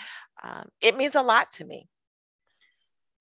um, 0.42 0.68
it 0.80 0.96
means 0.96 1.14
a 1.14 1.22
lot 1.22 1.50
to 1.52 1.66
me 1.66 1.89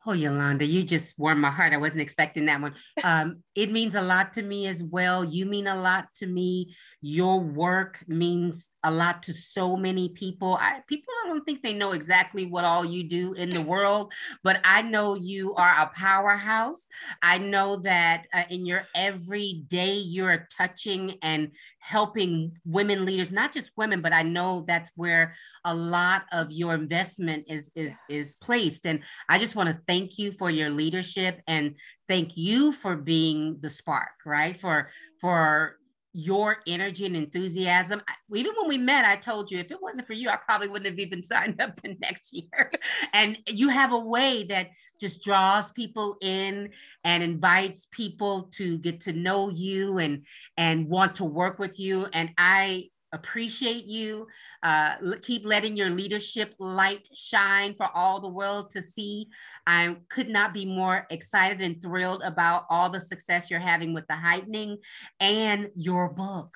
Oh, 0.05 0.13
Yolanda, 0.13 0.65
you 0.65 0.83
just 0.83 1.19
warmed 1.19 1.41
my 1.41 1.51
heart. 1.51 1.73
I 1.73 1.77
wasn't 1.77 2.01
expecting 2.01 2.45
that 2.45 2.61
one. 2.61 2.75
Um, 3.03 3.43
it 3.55 3.71
means 3.71 3.95
a 3.95 4.01
lot 4.01 4.33
to 4.33 4.41
me 4.41 4.67
as 4.67 4.83
well. 4.83 5.23
You 5.23 5.45
mean 5.45 5.67
a 5.67 5.75
lot 5.75 6.07
to 6.17 6.27
me. 6.27 6.75
Your 7.01 7.39
work 7.39 8.03
means 8.07 8.69
a 8.83 8.91
lot 8.91 9.23
to 9.23 9.33
so 9.33 9.75
many 9.75 10.09
people. 10.09 10.55
I, 10.55 10.81
people 10.87 11.13
don't 11.25 11.45
think 11.45 11.61
they 11.61 11.73
know 11.73 11.91
exactly 11.91 12.45
what 12.45 12.65
all 12.65 12.85
you 12.85 13.03
do 13.03 13.33
in 13.33 13.49
the 13.49 13.61
world, 13.61 14.11
but 14.43 14.59
I 14.63 14.81
know 14.81 15.15
you 15.15 15.53
are 15.55 15.81
a 15.81 15.91
powerhouse. 15.93 16.87
I 17.21 17.37
know 17.37 17.77
that 17.77 18.27
uh, 18.33 18.43
in 18.49 18.65
your 18.65 18.87
everyday, 18.95 19.95
you're 19.95 20.47
touching 20.55 21.17
and 21.21 21.51
helping 21.79 22.57
women 22.65 23.05
leaders, 23.05 23.31
not 23.31 23.53
just 23.53 23.71
women, 23.75 24.01
but 24.01 24.13
I 24.13 24.23
know 24.23 24.63
that's 24.67 24.91
where 24.95 25.35
a 25.65 25.73
lot 25.73 26.23
of 26.31 26.51
your 26.51 26.73
investment 26.73 27.45
is 27.47 27.71
is 27.75 27.95
is 28.07 28.35
placed. 28.35 28.85
And 28.85 29.01
I 29.27 29.39
just 29.39 29.55
want 29.55 29.69
to 29.69 29.81
thank 29.87 30.17
you 30.17 30.31
for 30.31 30.49
your 30.49 30.69
leadership 30.69 31.41
and 31.47 31.75
thank 32.07 32.37
you 32.37 32.71
for 32.71 32.95
being 32.95 33.57
the 33.61 33.69
spark, 33.69 34.25
right? 34.25 34.59
For 34.59 34.89
for 35.19 35.78
your 36.13 36.57
energy 36.67 37.05
and 37.05 37.15
enthusiasm. 37.15 38.01
Even 38.33 38.53
when 38.57 38.67
we 38.67 38.77
met, 38.77 39.05
I 39.05 39.15
told 39.15 39.51
you 39.51 39.59
if 39.59 39.71
it 39.71 39.81
wasn't 39.81 40.07
for 40.07 40.13
you, 40.13 40.29
I 40.29 40.37
probably 40.37 40.67
wouldn't 40.67 40.89
have 40.89 40.99
even 40.99 41.23
signed 41.23 41.61
up 41.61 41.81
the 41.81 41.95
next 42.01 42.33
year. 42.33 42.71
and 43.13 43.37
you 43.47 43.69
have 43.69 43.91
a 43.91 43.99
way 43.99 44.45
that 44.45 44.69
just 44.99 45.23
draws 45.23 45.71
people 45.71 46.17
in 46.21 46.69
and 47.03 47.23
invites 47.23 47.87
people 47.91 48.49
to 48.53 48.77
get 48.79 49.01
to 49.01 49.13
know 49.13 49.49
you 49.49 49.97
and 49.97 50.25
and 50.57 50.89
want 50.89 51.15
to 51.15 51.23
work 51.23 51.57
with 51.57 51.79
you. 51.79 52.07
And 52.11 52.31
I 52.37 52.89
appreciate 53.11 53.85
you. 53.85 54.27
Uh, 54.61 54.95
keep 55.21 55.45
letting 55.45 55.75
your 55.75 55.89
leadership 55.89 56.53
light 56.59 57.07
shine 57.13 57.73
for 57.75 57.87
all 57.93 58.19
the 58.19 58.27
world 58.27 58.71
to 58.71 58.83
see. 58.83 59.27
I 59.65 59.97
could 60.09 60.29
not 60.29 60.53
be 60.53 60.65
more 60.65 61.07
excited 61.09 61.61
and 61.61 61.81
thrilled 61.81 62.21
about 62.23 62.65
all 62.69 62.89
the 62.89 63.01
success 63.01 63.49
you're 63.49 63.59
having 63.59 63.93
with 63.93 64.07
the 64.07 64.15
heightening 64.15 64.77
and 65.19 65.69
your 65.75 66.09
book. 66.09 66.55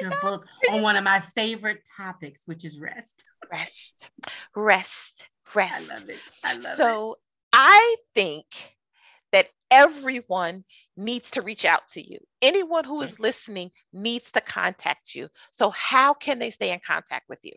Your 0.00 0.12
book 0.22 0.46
on 0.70 0.82
one 0.82 0.96
of 0.96 1.04
my 1.04 1.20
favorite 1.34 1.86
topics, 1.96 2.42
which 2.46 2.64
is 2.64 2.78
rest. 2.78 3.24
Rest, 3.52 4.10
rest, 4.54 5.28
rest. 5.54 5.90
I 5.90 5.94
love 5.94 6.08
it. 6.08 6.18
I 6.44 6.54
love 6.54 6.64
so 6.76 7.12
it. 7.12 7.18
I 7.52 7.96
think 8.14 8.46
everyone 9.70 10.64
needs 10.96 11.30
to 11.32 11.42
reach 11.42 11.64
out 11.64 11.86
to 11.88 12.02
you. 12.02 12.18
Anyone 12.42 12.84
who 12.84 13.02
is 13.02 13.20
listening 13.20 13.70
needs 13.92 14.32
to 14.32 14.40
contact 14.40 15.14
you. 15.14 15.28
So, 15.50 15.70
how 15.70 16.14
can 16.14 16.38
they 16.38 16.50
stay 16.50 16.72
in 16.72 16.80
contact 16.86 17.28
with 17.28 17.40
you? 17.42 17.52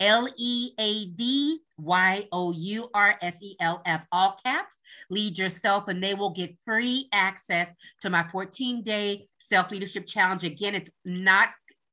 L 0.00 0.28
E 0.36 0.72
A 0.78 1.06
D 1.06 1.60
Y 1.78 2.28
O 2.32 2.52
U 2.52 2.90
R 2.94 3.16
S 3.20 3.42
E 3.42 3.56
L 3.60 3.82
F, 3.84 4.02
all 4.12 4.38
caps. 4.44 4.78
Lead 5.10 5.38
yourself, 5.38 5.88
and 5.88 6.02
they 6.02 6.14
will 6.14 6.30
get 6.30 6.56
free 6.64 7.08
access 7.12 7.72
to 8.02 8.10
my 8.10 8.26
14 8.30 8.82
day 8.82 9.28
self 9.38 9.70
leadership 9.70 10.06
challenge. 10.06 10.44
Again, 10.44 10.74
it's 10.74 10.90
not, 11.04 11.50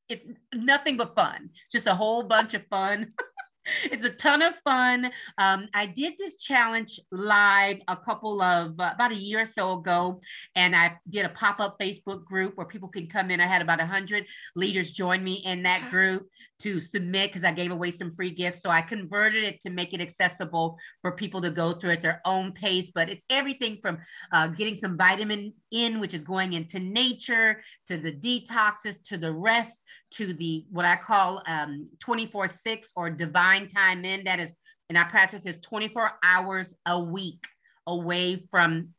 it's 0.10 0.26
nothing 0.54 0.98
but 0.98 1.16
fun, 1.16 1.50
just 1.72 1.88
a 1.88 1.96
whole 1.96 2.24
bunch 2.24 2.54
of 2.54 2.66
fun. 2.68 3.14
it's 3.84 4.04
a 4.04 4.10
ton 4.10 4.42
of 4.42 4.54
fun. 4.64 5.12
Um, 5.38 5.68
I 5.74 5.86
did 5.86 6.14
this 6.18 6.38
challenge 6.38 7.00
live 7.12 7.78
a 7.88 7.96
couple 7.96 8.42
of 8.42 8.80
uh, 8.80 8.92
about 8.94 9.12
a 9.12 9.16
year 9.16 9.42
or 9.42 9.46
so 9.46 9.74
ago, 9.74 10.22
and 10.56 10.76
I 10.76 10.98
did 11.10 11.26
a 11.26 11.30
pop 11.30 11.60
up 11.60 11.80
Facebook 11.80 12.26
group 12.26 12.58
where 12.58 12.68
people 12.68 12.90
can 12.90 13.08
come 13.08 13.32
in. 13.32 13.42
I 13.42 13.48
had 13.48 13.62
about 13.62 13.80
100 13.80 14.26
leaders 14.56 14.92
join 14.92 15.24
me 15.24 15.36
in 15.46 15.64
that 15.64 15.90
group 15.90 16.28
to 16.58 16.80
submit 16.80 17.32
because 17.32 17.44
I 17.44 17.52
gave 17.52 17.72
away 17.72 17.92
some 17.92 18.16
free 18.16 18.32
gifts. 18.32 18.62
So 18.62 18.70
I 18.70 18.82
converted 18.82 19.44
it 19.44 19.62
to 19.62 19.70
make 19.70 19.94
it 19.94 20.02
accessible 20.02 20.78
for 21.02 21.12
people 21.12 21.42
to 21.42 21.50
go 21.50 21.74
through 21.74 21.92
at 21.92 22.02
their 22.02 22.22
own 22.26 22.54
pace. 22.54 22.92
But 22.94 23.10
it's 23.10 23.26
everything 23.30 23.80
from 23.82 23.98
uh, 24.32 24.48
getting 24.48 24.78
some 24.78 24.98
vitamin 24.98 25.54
in, 25.72 26.00
which 26.00 26.14
is 26.14 26.22
going 26.22 26.54
into 26.54 26.80
nature, 26.80 27.62
to 27.88 27.98
the 27.98 28.12
detoxes, 28.12 29.04
to 29.06 29.18
the 29.18 29.34
rest, 29.34 29.82
to 30.18 30.34
the 30.34 30.66
what 30.72 30.86
I 30.86 30.96
call 30.96 31.42
um, 31.48 31.90
24 32.00 32.50
6 32.50 32.92
or 32.96 33.10
divine 33.10 33.70
time 33.70 34.06
in. 34.06 34.24
That 34.26 34.40
is, 34.40 34.52
and 34.90 34.98
our 34.98 35.10
practice 35.10 35.46
is 35.46 35.56
24 35.62 36.12
hours 36.24 36.74
a 36.86 37.00
week 37.00 37.44
away 37.88 38.46
from 38.50 38.90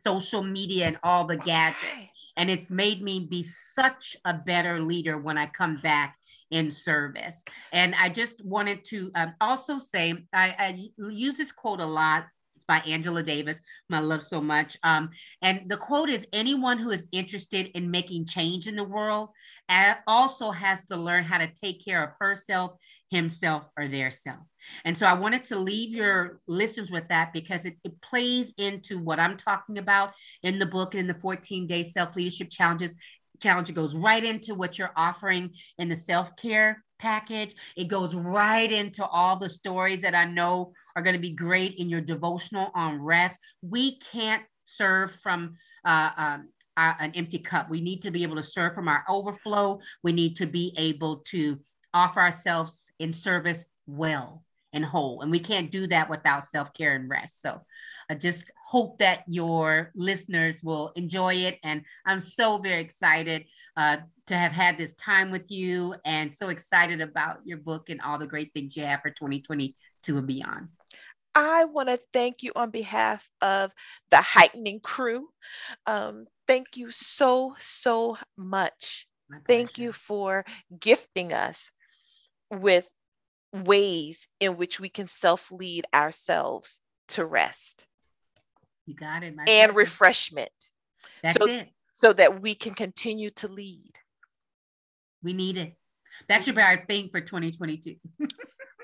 social 0.00 0.42
media 0.42 0.86
and 0.86 0.98
all 1.02 1.26
the 1.26 1.36
gadgets. 1.36 2.10
And 2.36 2.50
it's 2.50 2.68
made 2.68 3.02
me 3.02 3.20
be 3.20 3.42
such 3.42 4.16
a 4.24 4.34
better 4.34 4.80
leader 4.80 5.16
when 5.16 5.38
I 5.38 5.46
come 5.46 5.80
back 5.82 6.16
in 6.50 6.70
service. 6.70 7.42
And 7.72 7.94
I 7.94 8.08
just 8.08 8.44
wanted 8.44 8.84
to 8.86 9.10
um, 9.14 9.34
also 9.40 9.78
say 9.78 10.14
I, 10.32 10.54
I, 10.58 10.88
use 10.98 11.38
this 11.38 11.50
quote 11.50 11.80
a 11.80 11.86
lot 11.86 12.26
by 12.68 12.78
Angela 12.80 13.22
Davis, 13.22 13.60
whom 13.88 13.98
I 13.98 14.00
love 14.00 14.26
so 14.26 14.40
much. 14.40 14.76
Um, 14.82 15.10
and 15.42 15.62
the 15.68 15.76
quote 15.76 16.10
is 16.10 16.26
anyone 16.32 16.78
who 16.78 16.90
is 16.90 17.06
interested 17.12 17.70
in 17.74 17.90
making 17.90 18.26
change 18.26 18.66
in 18.66 18.76
the 18.76 18.84
world 18.84 19.30
also 20.06 20.50
has 20.50 20.84
to 20.84 20.96
learn 20.96 21.24
how 21.24 21.38
to 21.38 21.48
take 21.62 21.84
care 21.84 22.02
of 22.02 22.10
herself, 22.20 22.72
himself, 23.10 23.64
or 23.76 23.88
their 23.88 24.10
self. 24.10 24.40
And 24.84 24.96
so 24.96 25.06
I 25.06 25.14
wanted 25.14 25.44
to 25.46 25.58
leave 25.58 25.90
your 25.94 26.40
listeners 26.46 26.90
with 26.90 27.08
that 27.08 27.32
because 27.32 27.64
it, 27.64 27.76
it 27.84 28.00
plays 28.02 28.52
into 28.58 28.98
what 28.98 29.20
I'm 29.20 29.36
talking 29.36 29.78
about 29.78 30.12
in 30.42 30.58
the 30.58 30.66
book 30.66 30.94
in 30.94 31.06
the 31.06 31.14
14 31.14 31.66
day 31.66 31.84
self 31.84 32.16
leadership 32.16 32.50
challenges 32.50 32.94
challenge. 33.40 33.68
It 33.68 33.74
goes 33.74 33.94
right 33.94 34.24
into 34.24 34.54
what 34.54 34.78
you're 34.78 34.92
offering 34.96 35.50
in 35.78 35.88
the 35.88 35.96
self 35.96 36.30
care 36.36 36.84
package. 36.98 37.54
It 37.76 37.88
goes 37.88 38.14
right 38.14 38.70
into 38.70 39.04
all 39.04 39.38
the 39.38 39.48
stories 39.48 40.02
that 40.02 40.14
I 40.14 40.24
know 40.24 40.72
are 40.96 41.02
going 41.02 41.14
to 41.14 41.20
be 41.20 41.30
great 41.30 41.76
in 41.76 41.88
your 41.88 42.00
devotional 42.00 42.72
on 42.74 43.00
rest. 43.00 43.38
We 43.62 43.98
can't 44.10 44.42
serve 44.64 45.14
from 45.22 45.56
uh, 45.84 46.10
um, 46.16 46.48
an 46.76 47.12
empty 47.14 47.38
cup. 47.38 47.70
We 47.70 47.80
need 47.80 48.02
to 48.02 48.10
be 48.10 48.22
able 48.22 48.36
to 48.36 48.42
serve 48.42 48.74
from 48.74 48.88
our 48.88 49.04
overflow. 49.08 49.78
We 50.02 50.12
need 50.12 50.36
to 50.36 50.46
be 50.46 50.74
able 50.76 51.18
to 51.28 51.60
offer 51.94 52.20
ourselves 52.20 52.72
in 52.98 53.12
service 53.12 53.64
well 53.86 54.42
and 54.72 54.84
whole. 54.84 55.22
And 55.22 55.30
we 55.30 55.38
can't 55.38 55.70
do 55.70 55.86
that 55.88 56.10
without 56.10 56.46
self 56.46 56.72
care 56.74 56.94
and 56.94 57.08
rest. 57.08 57.40
So 57.40 57.60
I 58.10 58.14
just 58.14 58.50
hope 58.66 58.98
that 58.98 59.24
your 59.26 59.90
listeners 59.94 60.62
will 60.62 60.92
enjoy 60.96 61.34
it. 61.34 61.58
And 61.62 61.82
I'm 62.04 62.20
so 62.20 62.58
very 62.58 62.80
excited 62.80 63.44
uh, 63.76 63.98
to 64.26 64.36
have 64.36 64.52
had 64.52 64.76
this 64.78 64.92
time 64.94 65.30
with 65.30 65.50
you 65.50 65.94
and 66.04 66.34
so 66.34 66.48
excited 66.48 67.00
about 67.00 67.38
your 67.44 67.58
book 67.58 67.90
and 67.90 68.00
all 68.00 68.18
the 68.18 68.26
great 68.26 68.52
things 68.52 68.76
you 68.76 68.84
have 68.84 69.02
for 69.02 69.10
2022 69.10 70.16
and 70.16 70.26
beyond. 70.26 70.68
I 71.36 71.66
want 71.66 71.90
to 71.90 72.00
thank 72.14 72.42
you 72.42 72.50
on 72.56 72.70
behalf 72.70 73.28
of 73.42 73.70
the 74.10 74.22
heightening 74.22 74.80
crew. 74.80 75.28
Um, 75.86 76.28
thank 76.48 76.78
you 76.78 76.90
so, 76.90 77.54
so 77.58 78.16
much. 78.38 79.06
Thank 79.46 79.76
you 79.76 79.92
for 79.92 80.46
gifting 80.80 81.34
us 81.34 81.70
with 82.50 82.88
ways 83.52 84.28
in 84.40 84.56
which 84.56 84.80
we 84.80 84.88
can 84.88 85.08
self 85.08 85.50
lead 85.50 85.86
ourselves 85.94 86.80
to 87.08 87.26
rest. 87.26 87.84
You 88.86 88.94
got 88.94 89.22
it. 89.22 89.26
and 89.26 89.46
pleasure. 89.46 89.72
refreshment. 89.72 90.50
That's 91.22 91.36
so, 91.36 91.46
it. 91.46 91.68
So 91.92 92.12
that 92.14 92.40
we 92.40 92.54
can 92.54 92.72
continue 92.72 93.30
to 93.32 93.48
lead. 93.48 93.92
We 95.22 95.34
need 95.34 95.58
it. 95.58 95.74
That 96.30 96.44
should 96.44 96.54
be 96.54 96.62
our 96.62 96.82
thing 96.86 97.10
for 97.10 97.20
2022. 97.20 97.96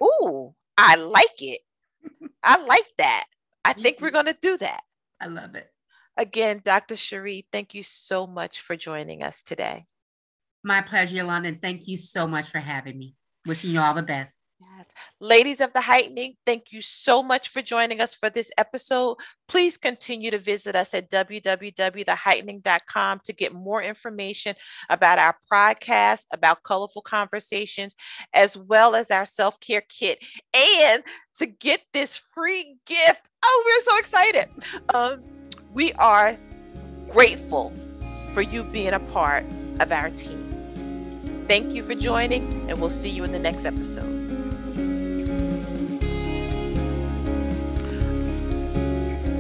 Ooh, 0.04 0.54
I 0.76 0.96
like 0.96 1.40
it. 1.40 1.60
I 2.42 2.64
like 2.64 2.88
that. 2.98 3.26
I 3.64 3.72
think 3.72 4.00
we're 4.00 4.10
going 4.10 4.26
to 4.26 4.36
do 4.40 4.56
that. 4.58 4.82
I 5.20 5.26
love 5.26 5.54
it. 5.54 5.70
Again, 6.16 6.60
Dr. 6.64 6.94
Sheree, 6.94 7.44
thank 7.52 7.74
you 7.74 7.82
so 7.82 8.26
much 8.26 8.60
for 8.60 8.76
joining 8.76 9.22
us 9.22 9.40
today. 9.42 9.86
My 10.62 10.82
pleasure, 10.82 11.16
Yolanda. 11.16 11.48
And 11.48 11.62
thank 11.62 11.88
you 11.88 11.96
so 11.96 12.26
much 12.26 12.50
for 12.50 12.58
having 12.58 12.98
me. 12.98 13.14
Wishing 13.46 13.70
you 13.70 13.80
all 13.80 13.94
the 13.94 14.02
best. 14.02 14.32
Yes. 14.62 14.86
Ladies 15.20 15.60
of 15.60 15.72
the 15.72 15.80
Heightening, 15.80 16.34
thank 16.46 16.70
you 16.72 16.80
so 16.80 17.22
much 17.22 17.48
for 17.48 17.62
joining 17.62 18.00
us 18.00 18.14
for 18.14 18.30
this 18.30 18.50
episode. 18.58 19.16
Please 19.48 19.76
continue 19.76 20.30
to 20.30 20.38
visit 20.38 20.76
us 20.76 20.94
at 20.94 21.10
www.theheightening.com 21.10 23.20
to 23.24 23.32
get 23.32 23.52
more 23.52 23.82
information 23.82 24.54
about 24.88 25.18
our 25.18 25.34
podcast, 25.50 26.26
about 26.32 26.62
colorful 26.62 27.02
conversations, 27.02 27.96
as 28.34 28.56
well 28.56 28.94
as 28.94 29.10
our 29.10 29.26
self 29.26 29.58
care 29.60 29.82
kit, 29.88 30.20
and 30.54 31.02
to 31.36 31.46
get 31.46 31.80
this 31.92 32.20
free 32.32 32.76
gift. 32.86 33.28
Oh, 33.44 33.64
we're 33.66 33.82
so 33.82 33.98
excited. 33.98 34.48
Um, 34.94 35.20
we 35.72 35.92
are 35.94 36.38
grateful 37.08 37.72
for 38.32 38.42
you 38.42 38.62
being 38.62 38.92
a 38.92 39.00
part 39.00 39.44
of 39.80 39.90
our 39.90 40.10
team. 40.10 40.38
Thank 41.48 41.74
you 41.74 41.82
for 41.82 41.94
joining, 41.94 42.70
and 42.70 42.80
we'll 42.80 42.90
see 42.90 43.10
you 43.10 43.24
in 43.24 43.32
the 43.32 43.38
next 43.38 43.64
episode. 43.64 44.21